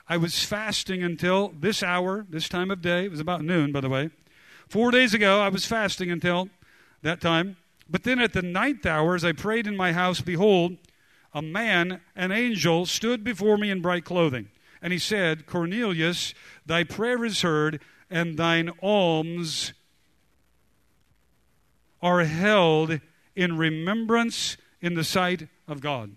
I 0.09 0.17
was 0.17 0.43
fasting 0.43 1.03
until 1.03 1.53
this 1.59 1.83
hour, 1.83 2.25
this 2.27 2.49
time 2.49 2.71
of 2.71 2.81
day. 2.81 3.05
It 3.05 3.11
was 3.11 3.19
about 3.19 3.43
noon, 3.43 3.71
by 3.71 3.81
the 3.81 3.89
way. 3.89 4.09
Four 4.67 4.91
days 4.91 5.13
ago, 5.13 5.41
I 5.41 5.49
was 5.49 5.65
fasting 5.65 6.09
until 6.09 6.49
that 7.03 7.21
time. 7.21 7.57
But 7.87 8.03
then 8.03 8.19
at 8.19 8.33
the 8.33 8.41
ninth 8.41 8.85
hour, 8.85 9.13
as 9.13 9.23
I 9.23 9.31
prayed 9.31 9.67
in 9.67 9.77
my 9.77 9.93
house, 9.93 10.21
behold, 10.21 10.77
a 11.33 11.41
man, 11.41 12.01
an 12.15 12.31
angel, 12.31 12.85
stood 12.85 13.23
before 13.23 13.57
me 13.57 13.69
in 13.69 13.81
bright 13.81 14.05
clothing. 14.05 14.49
And 14.81 14.91
he 14.91 14.99
said, 14.99 15.45
Cornelius, 15.45 16.33
thy 16.65 16.83
prayer 16.83 17.23
is 17.23 17.41
heard, 17.41 17.79
and 18.09 18.37
thine 18.37 18.71
alms 18.81 19.73
are 22.01 22.23
held 22.23 22.99
in 23.35 23.57
remembrance 23.57 24.57
in 24.81 24.93
the 24.93 25.03
sight 25.03 25.47
of 25.67 25.81
God. 25.81 26.15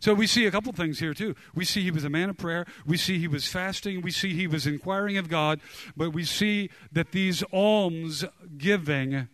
So 0.00 0.14
we 0.14 0.26
see 0.26 0.46
a 0.46 0.50
couple 0.50 0.72
things 0.72 0.98
here 0.98 1.14
too. 1.14 1.34
We 1.54 1.64
see 1.64 1.82
he 1.82 1.90
was 1.90 2.04
a 2.04 2.10
man 2.10 2.30
of 2.30 2.36
prayer. 2.36 2.66
We 2.86 2.96
see 2.96 3.18
he 3.18 3.28
was 3.28 3.48
fasting. 3.48 4.02
We 4.02 4.10
see 4.10 4.34
he 4.34 4.46
was 4.46 4.66
inquiring 4.66 5.16
of 5.16 5.28
God. 5.28 5.60
But 5.96 6.10
we 6.10 6.24
see 6.24 6.70
that 6.92 7.12
these 7.12 7.42
alms 7.52 8.24
giving 8.58 9.28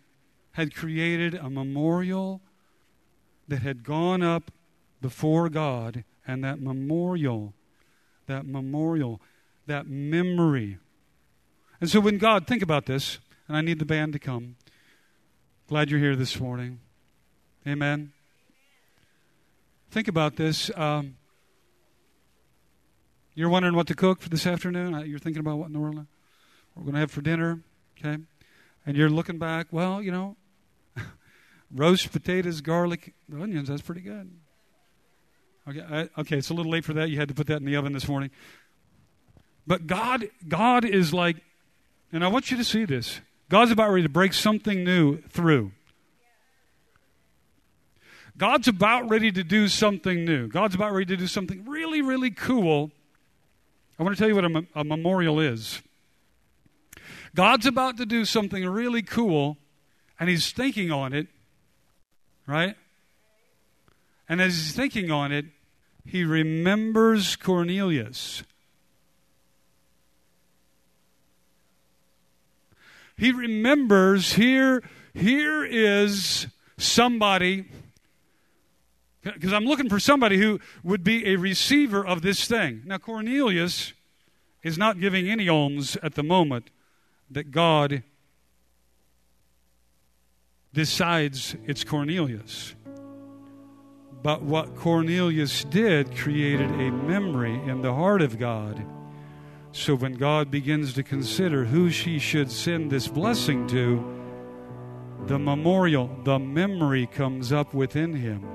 had 0.53 0.73
created 0.73 1.35
a 1.35 1.49
memorial 1.49 2.41
that 3.47 3.61
had 3.61 3.83
gone 3.83 4.23
up 4.23 4.51
before 5.01 5.49
God. 5.49 6.05
And 6.25 6.43
that 6.43 6.61
memorial, 6.61 7.53
that 8.27 8.45
memorial, 8.45 9.19
that 9.67 9.87
memory. 9.87 10.77
And 11.81 11.89
so 11.89 11.99
when 11.99 12.17
God, 12.17 12.47
think 12.47 12.63
about 12.63 12.85
this, 12.85 13.19
and 13.47 13.57
I 13.57 13.61
need 13.61 13.79
the 13.79 13.85
band 13.85 14.13
to 14.13 14.19
come. 14.19 14.55
Glad 15.73 15.89
you're 15.89 15.99
here 15.99 16.15
this 16.15 16.39
morning. 16.39 16.81
Amen. 17.67 18.11
Think 19.89 20.07
about 20.07 20.35
this. 20.35 20.69
Um, 20.75 21.15
you're 23.33 23.49
wondering 23.49 23.75
what 23.75 23.87
to 23.87 23.95
cook 23.95 24.21
for 24.21 24.29
this 24.29 24.45
afternoon. 24.45 24.93
Uh, 24.93 24.99
you're 24.99 25.17
thinking 25.17 25.39
about 25.39 25.57
what 25.57 25.65
in 25.65 25.73
the 25.73 25.79
world 25.79 26.05
we're 26.75 26.83
going 26.83 26.93
to 26.93 26.99
have 26.99 27.09
for 27.09 27.21
dinner. 27.21 27.61
Okay. 27.97 28.21
And 28.85 28.95
you're 28.95 29.09
looking 29.09 29.39
back, 29.39 29.65
well, 29.71 29.99
you 29.99 30.11
know, 30.11 30.37
roast 31.73 32.11
potatoes, 32.11 32.61
garlic, 32.61 33.15
onions, 33.33 33.67
that's 33.67 33.81
pretty 33.81 34.01
good. 34.01 34.29
Okay, 35.67 35.81
I, 35.81 36.21
okay, 36.21 36.37
it's 36.37 36.51
a 36.51 36.53
little 36.53 36.71
late 36.71 36.85
for 36.85 36.93
that. 36.93 37.09
You 37.09 37.17
had 37.17 37.29
to 37.29 37.33
put 37.33 37.47
that 37.47 37.57
in 37.57 37.65
the 37.65 37.77
oven 37.77 37.93
this 37.93 38.07
morning. 38.07 38.29
But 39.65 39.87
God, 39.87 40.29
God 40.47 40.85
is 40.85 41.15
like, 41.15 41.37
and 42.11 42.23
I 42.23 42.27
want 42.27 42.51
you 42.51 42.57
to 42.57 42.63
see 42.63 42.85
this. 42.85 43.21
God's 43.49 43.71
about 43.71 43.89
ready 43.91 44.03
to 44.03 44.09
break 44.09 44.33
something 44.33 44.83
new 44.83 45.21
through. 45.29 45.71
God's 48.37 48.67
about 48.67 49.09
ready 49.09 49.31
to 49.31 49.43
do 49.43 49.67
something 49.67 50.25
new. 50.25 50.47
God's 50.47 50.75
about 50.75 50.91
ready 50.91 51.05
to 51.05 51.17
do 51.17 51.27
something 51.27 51.65
really, 51.65 52.01
really 52.01 52.31
cool. 52.31 52.91
I 53.99 54.03
want 54.03 54.15
to 54.15 54.19
tell 54.19 54.27
you 54.27 54.35
what 54.35 54.65
a, 54.75 54.83
memorial 54.83 55.39
is. 55.39 55.81
God's 57.35 57.65
about 57.65 57.97
to 57.97 58.05
do 58.05 58.25
something 58.25 58.65
really 58.67 59.03
cool, 59.03 59.57
and 60.19 60.29
He's 60.29 60.51
thinking 60.51 60.91
on 60.91 61.13
it, 61.13 61.27
right? 62.47 62.75
And 64.27 64.41
as 64.41 64.55
He's 64.55 64.73
thinking 64.73 65.11
on 65.11 65.31
it, 65.31 65.45
he 66.05 66.23
remembers 66.23 67.35
Cornelius. 67.35 68.43
He 73.17 73.31
remembers 73.31 74.33
here, 74.33 74.83
here 75.13 75.63
is 75.63 76.47
somebody, 76.77 77.65
because 79.23 79.53
I'm 79.53 79.65
looking 79.65 79.89
for 79.89 79.99
somebody 79.99 80.37
who 80.37 80.59
would 80.83 81.03
be 81.03 81.27
a 81.27 81.35
receiver 81.35 82.05
of 82.05 82.21
this 82.21 82.47
thing. 82.47 82.81
Now, 82.85 82.97
Cornelius 82.97 83.93
is 84.63 84.77
not 84.77 84.99
giving 84.99 85.29
any 85.29 85.47
alms 85.47 85.97
at 86.01 86.15
the 86.15 86.23
moment 86.23 86.69
that 87.29 87.51
God 87.51 88.03
decides 90.73 91.55
it's 91.65 91.83
Cornelius. 91.83 92.75
But 94.23 94.41
what 94.41 94.75
Cornelius 94.75 95.63
did 95.65 96.15
created 96.15 96.71
a 96.71 96.91
memory 96.91 97.53
in 97.53 97.81
the 97.81 97.93
heart 97.93 98.21
of 98.21 98.39
God. 98.39 98.85
So 99.73 99.95
when 99.95 100.13
God 100.13 100.51
begins 100.51 100.93
to 100.93 101.03
consider 101.03 101.65
who 101.65 101.89
she 101.89 102.19
should 102.19 102.51
send 102.51 102.91
this 102.91 103.07
blessing 103.07 103.67
to, 103.69 104.05
the 105.25 105.39
memorial, 105.39 106.15
the 106.23 106.37
memory 106.37 107.07
comes 107.07 107.51
up 107.51 107.73
within 107.73 108.13
him. 108.13 108.47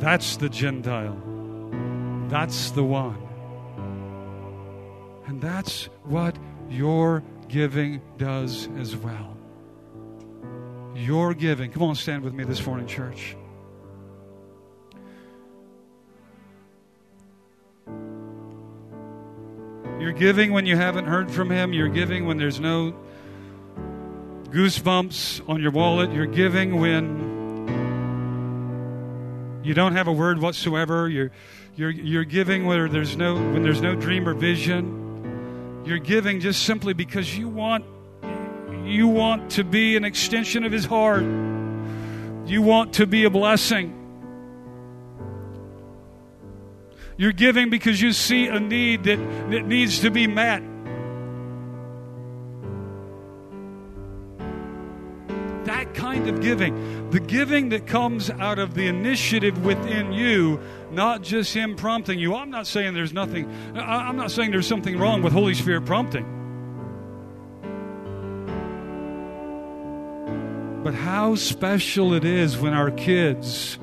That's 0.00 0.36
the 0.36 0.50
Gentile. 0.50 1.16
That's 2.28 2.72
the 2.72 2.84
one. 2.84 3.16
And 5.26 5.40
that's 5.40 5.84
what 6.04 6.36
your 6.68 7.22
giving 7.48 8.02
does 8.18 8.68
as 8.78 8.94
well. 8.94 9.34
Your 10.94 11.32
giving. 11.32 11.72
Come 11.72 11.84
on, 11.84 11.94
stand 11.94 12.22
with 12.22 12.34
me 12.34 12.44
this 12.44 12.66
morning, 12.66 12.86
church. 12.86 13.34
You're 20.02 20.10
giving 20.10 20.52
when 20.52 20.66
you 20.66 20.74
haven't 20.76 21.04
heard 21.04 21.30
from 21.30 21.48
Him. 21.48 21.72
You're 21.72 21.86
giving 21.86 22.26
when 22.26 22.36
there's 22.36 22.58
no 22.58 22.92
goosebumps 24.50 25.48
on 25.48 25.62
your 25.62 25.70
wallet. 25.70 26.10
You're 26.10 26.26
giving 26.26 26.80
when 26.80 27.22
you 29.62 29.74
don't 29.74 29.94
have 29.94 30.08
a 30.08 30.12
word 30.12 30.40
whatsoever. 30.40 31.08
You're, 31.08 31.30
you're, 31.76 31.90
you're 31.90 32.24
giving 32.24 32.66
where 32.66 32.88
there's 32.88 33.16
no, 33.16 33.34
when 33.36 33.62
there's 33.62 33.80
no 33.80 33.94
dream 33.94 34.28
or 34.28 34.34
vision. 34.34 35.84
You're 35.86 35.98
giving 35.98 36.40
just 36.40 36.64
simply 36.64 36.94
because 36.94 37.38
you 37.38 37.48
want, 37.48 37.84
you 38.84 39.06
want 39.06 39.52
to 39.52 39.62
be 39.62 39.96
an 39.96 40.04
extension 40.04 40.64
of 40.64 40.72
His 40.72 40.84
heart. 40.84 41.22
You 41.22 42.60
want 42.60 42.94
to 42.94 43.06
be 43.06 43.22
a 43.22 43.30
blessing. 43.30 44.01
You're 47.22 47.30
giving 47.30 47.70
because 47.70 48.00
you 48.00 48.10
see 48.10 48.48
a 48.48 48.58
need 48.58 49.04
that, 49.04 49.16
that 49.50 49.64
needs 49.64 50.00
to 50.00 50.10
be 50.10 50.26
met. 50.26 50.60
That 55.66 55.94
kind 55.94 56.28
of 56.28 56.40
giving, 56.40 57.10
the 57.10 57.20
giving 57.20 57.68
that 57.68 57.86
comes 57.86 58.28
out 58.28 58.58
of 58.58 58.74
the 58.74 58.88
initiative 58.88 59.64
within 59.64 60.12
you, 60.12 60.58
not 60.90 61.22
just 61.22 61.54
Him 61.54 61.76
prompting 61.76 62.18
you. 62.18 62.34
I'm 62.34 62.50
not 62.50 62.66
saying 62.66 62.92
there's 62.92 63.12
nothing, 63.12 63.48
I'm 63.76 64.16
not 64.16 64.32
saying 64.32 64.50
there's 64.50 64.66
something 64.66 64.98
wrong 64.98 65.22
with 65.22 65.32
Holy 65.32 65.54
Spirit 65.54 65.86
prompting. 65.86 66.26
But 70.82 70.94
how 70.94 71.36
special 71.36 72.14
it 72.14 72.24
is 72.24 72.58
when 72.58 72.72
our 72.72 72.90
kids 72.90 73.78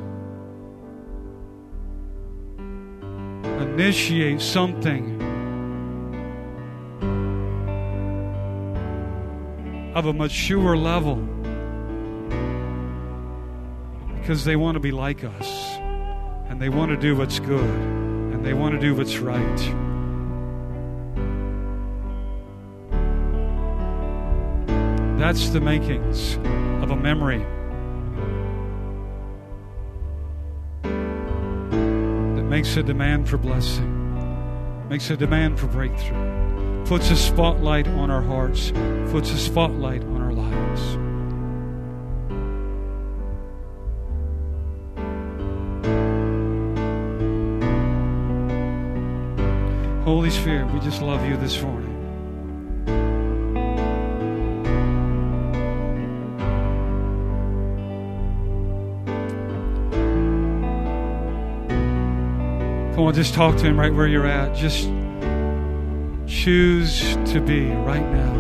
initiate 3.80 4.42
something 4.42 5.22
of 9.96 10.06
a 10.06 10.12
mature 10.12 10.76
level 10.76 11.16
because 14.20 14.44
they 14.44 14.58
want 14.58 14.76
to 14.76 14.82
be 14.82 14.92
like 14.92 15.24
us 15.24 15.78
and 16.50 16.62
they 16.62 16.68
want 16.68 16.92
to 16.92 16.98
do 16.98 17.16
what's 17.16 17.40
good 17.40 17.64
and 17.64 18.46
they 18.46 18.54
want 18.54 18.74
to 18.74 18.82
do 18.82 18.94
what's 18.94 19.20
right. 19.20 19.58
That's 25.18 25.52
the 25.52 25.62
makings 25.62 26.36
of 26.84 26.92
a 26.92 26.98
memory. 26.98 27.46
Makes 32.60 32.76
a 32.76 32.84
demand 32.84 33.30
for 33.30 33.38
blessing, 33.38 34.90
makes 34.90 35.10
a 35.10 35.16
demand 35.16 35.58
for 35.58 35.68
breakthrough, 35.68 36.86
puts 36.86 37.10
a 37.10 37.16
spotlight 37.16 37.88
on 37.88 38.12
our 38.12 38.22
hearts, 38.22 38.72
puts 39.12 39.32
a 39.32 39.38
spotlight 39.38 40.04
on 40.04 40.22
our 40.22 40.34
lives. 40.34 40.82
Holy 50.04 50.30
Spirit, 50.30 50.70
we 50.74 50.82
just 50.82 51.02
love 51.02 51.26
you 51.26 51.38
this 51.38 51.62
morning. 51.62 51.89
Come 63.00 63.08
on, 63.08 63.14
just 63.14 63.34
talk 63.34 63.56
to 63.56 63.64
Him 63.64 63.80
right 63.80 63.94
where 63.94 64.08
you're 64.08 64.28
at. 64.28 64.54
Just 64.54 64.90
choose 66.28 67.16
to 67.32 67.40
be 67.40 67.68
right 67.68 68.06
now. 68.12 68.34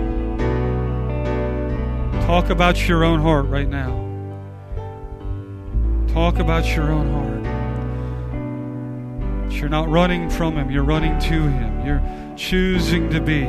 Talk 2.26 2.49
about 2.49 2.86
your 2.86 3.05
own 3.05 3.22
heart 3.22 3.45
right 3.45 3.70
now. 3.70 3.91
Talk 6.10 6.39
about 6.39 6.76
your 6.76 6.91
own 6.91 7.10
heart. 9.47 9.53
You're 9.53 9.70
not 9.70 9.88
running 9.88 10.30
from 10.30 10.57
Him, 10.57 10.70
you're 10.70 10.84
running 10.84 11.18
to 11.20 11.47
Him. 11.47 11.86
You're 11.86 12.03
choosing 12.36 13.10
to 13.12 13.22
be 13.22 13.45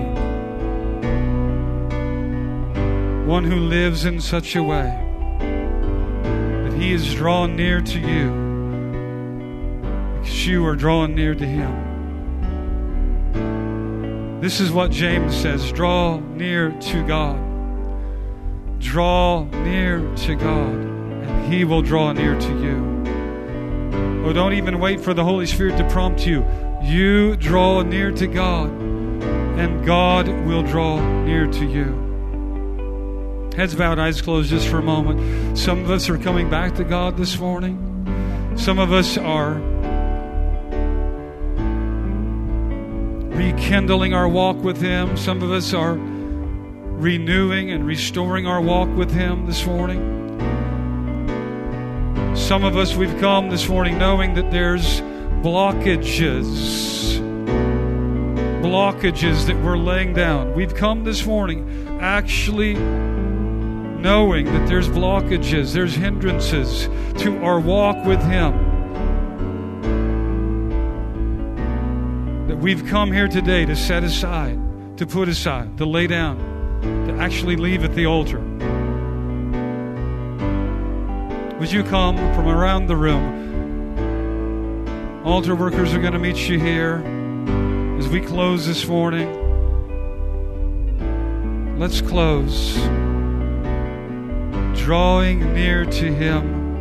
one 3.27 3.43
who 3.43 3.57
lives 3.57 4.05
in 4.05 4.21
such 4.21 4.55
a 4.55 4.63
way 4.63 4.97
that 5.41 6.73
He 6.75 6.93
is 6.93 7.13
drawn 7.13 7.57
near 7.57 7.81
to 7.81 7.99
you 7.99 8.40
you 10.47 10.65
are 10.67 10.77
drawing 10.77 11.15
near 11.15 11.35
to 11.35 11.47
Him. 11.47 11.91
This 14.41 14.61
is 14.61 14.71
what 14.73 14.91
James 14.91 15.37
says 15.37 15.71
draw 15.73 16.19
near 16.19 16.71
to 16.71 17.07
God. 17.07 17.39
Draw 18.81 19.45
near 19.65 20.01
to 20.17 20.35
God, 20.35 20.75
and 20.75 21.53
He 21.53 21.65
will 21.65 21.83
draw 21.83 22.13
near 22.13 22.39
to 22.39 22.49
you. 22.61 22.91
Oh, 24.25 24.33
don't 24.33 24.55
even 24.55 24.81
wait 24.81 25.01
for 25.01 25.13
the 25.13 25.25
Holy 25.25 25.47
Spirit 25.47 25.77
to 25.77 25.89
prompt 25.91 26.27
you. 26.27 26.45
You 26.83 27.37
draw 27.37 27.83
near 27.83 28.11
to 28.13 28.27
God, 28.27 28.71
and 28.71 29.85
God 29.85 30.29
will 30.47 30.63
draw 30.63 30.99
near 31.25 31.47
to 31.47 31.65
you. 31.67 33.51
Heads 33.57 33.75
bowed, 33.75 33.99
eyes 33.99 34.23
closed 34.23 34.49
just 34.49 34.69
for 34.69 34.79
a 34.79 34.83
moment. 34.83 35.59
Some 35.59 35.81
of 35.81 35.91
us 35.91 36.09
are 36.09 36.17
coming 36.17 36.49
back 36.49 36.75
to 36.77 36.85
God 36.85 37.19
this 37.19 37.39
morning. 37.39 38.55
Some 38.57 38.79
of 38.79 38.93
us 38.93 39.19
are 39.19 39.61
rekindling 43.41 44.13
our 44.13 44.29
walk 44.29 44.59
with 44.59 44.79
Him. 44.83 45.17
Some 45.17 45.43
of 45.43 45.51
us 45.51 45.73
are 45.73 45.95
renewing 45.95 47.71
and 47.71 47.87
restoring 47.87 48.47
our 48.47 48.61
walk 48.61 48.95
with 48.95 49.11
Him 49.11 49.47
this 49.47 49.65
morning. 49.65 50.19
Some 52.37 52.65
of 52.65 52.77
us, 52.77 52.95
we've 52.95 53.19
come 53.19 53.49
this 53.49 53.67
morning 53.67 53.97
knowing 53.97 54.35
that 54.35 54.51
there's 54.51 55.01
blockages, 55.41 56.45
blockages 58.61 59.47
that 59.47 59.57
we're 59.65 59.79
laying 59.79 60.13
down. 60.13 60.53
We've 60.53 60.75
come 60.75 61.05
this 61.05 61.25
morning 61.25 61.99
actually 61.99 62.75
knowing 62.75 64.45
that 64.45 64.69
there's 64.69 64.89
blockages, 64.89 65.73
there's 65.73 65.95
hindrances 65.95 66.91
to 67.23 67.43
our 67.43 67.59
walk 67.59 68.05
with 68.05 68.23
Him. 68.23 68.70
We've 72.61 72.85
come 72.87 73.11
here 73.11 73.27
today 73.27 73.65
to 73.65 73.75
set 73.75 74.05
aside, 74.05 74.59
to 74.99 75.07
put 75.07 75.29
aside, 75.29 75.79
to 75.79 75.87
lay 75.87 76.07
down, 76.07 76.37
to 77.07 77.15
actually 77.19 77.57
leave 77.57 77.83
at 77.85 77.95
the 77.95 78.05
altar. 78.05 78.41
Would 81.59 81.73
you 81.73 81.83
come 81.83 82.17
from 82.35 82.49
around 82.49 82.87
the 82.87 82.97
room? 82.97 83.41
Altar 85.25 85.55
workers 85.55 85.95
are 85.95 86.01
going 86.01 86.13
to 86.13 86.19
meet 86.19 86.49
you 86.49 86.59
here 86.59 87.03
as 87.99 88.09
we 88.09 88.21
close 88.21 88.67
this 88.67 88.87
morning. 88.87 89.39
Let's 91.79 92.03
close. 92.03 92.75
Drawing 94.79 95.55
near 95.55 95.87
to 95.87 96.15
Him, 96.15 96.77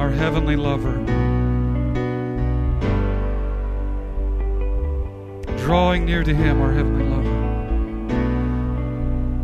our 0.00 0.10
heavenly 0.10 0.56
lover. 0.56 1.33
Drawing 5.94 6.06
near 6.06 6.24
to 6.24 6.34
Him, 6.34 6.60
our 6.60 6.72
Heavenly 6.72 7.04
Lover. 7.04 7.30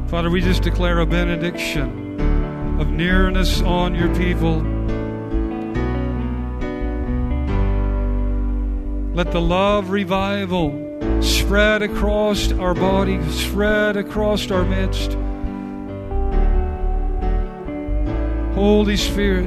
Father, 0.08 0.30
we 0.30 0.40
just 0.40 0.62
declare 0.64 0.98
a 0.98 1.06
benediction 1.06 2.20
of 2.80 2.88
nearness 2.88 3.62
on 3.62 3.94
your 3.94 4.12
people. 4.16 4.56
Let 9.14 9.30
the 9.30 9.40
love 9.40 9.90
revival 9.90 10.72
spread 11.22 11.82
across 11.82 12.50
our 12.50 12.74
body, 12.74 13.22
spread 13.30 13.96
across 13.96 14.50
our 14.50 14.64
midst. 14.64 15.12
Holy 18.56 18.96
Spirit, 18.96 19.46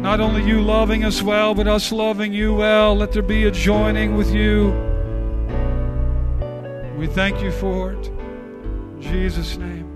not 0.00 0.20
only 0.20 0.42
you 0.44 0.62
loving 0.62 1.04
us 1.04 1.20
well, 1.20 1.54
but 1.54 1.66
us 1.66 1.92
loving 1.92 2.32
you 2.32 2.54
well. 2.54 2.96
Let 2.96 3.12
there 3.12 3.20
be 3.22 3.44
a 3.44 3.50
joining 3.50 4.16
with 4.16 4.34
you. 4.34 4.91
We 7.02 7.08
thank 7.08 7.42
you 7.42 7.50
for 7.50 7.94
it. 7.94 8.06
In 8.06 8.98
Jesus' 9.00 9.56
name. 9.56 9.91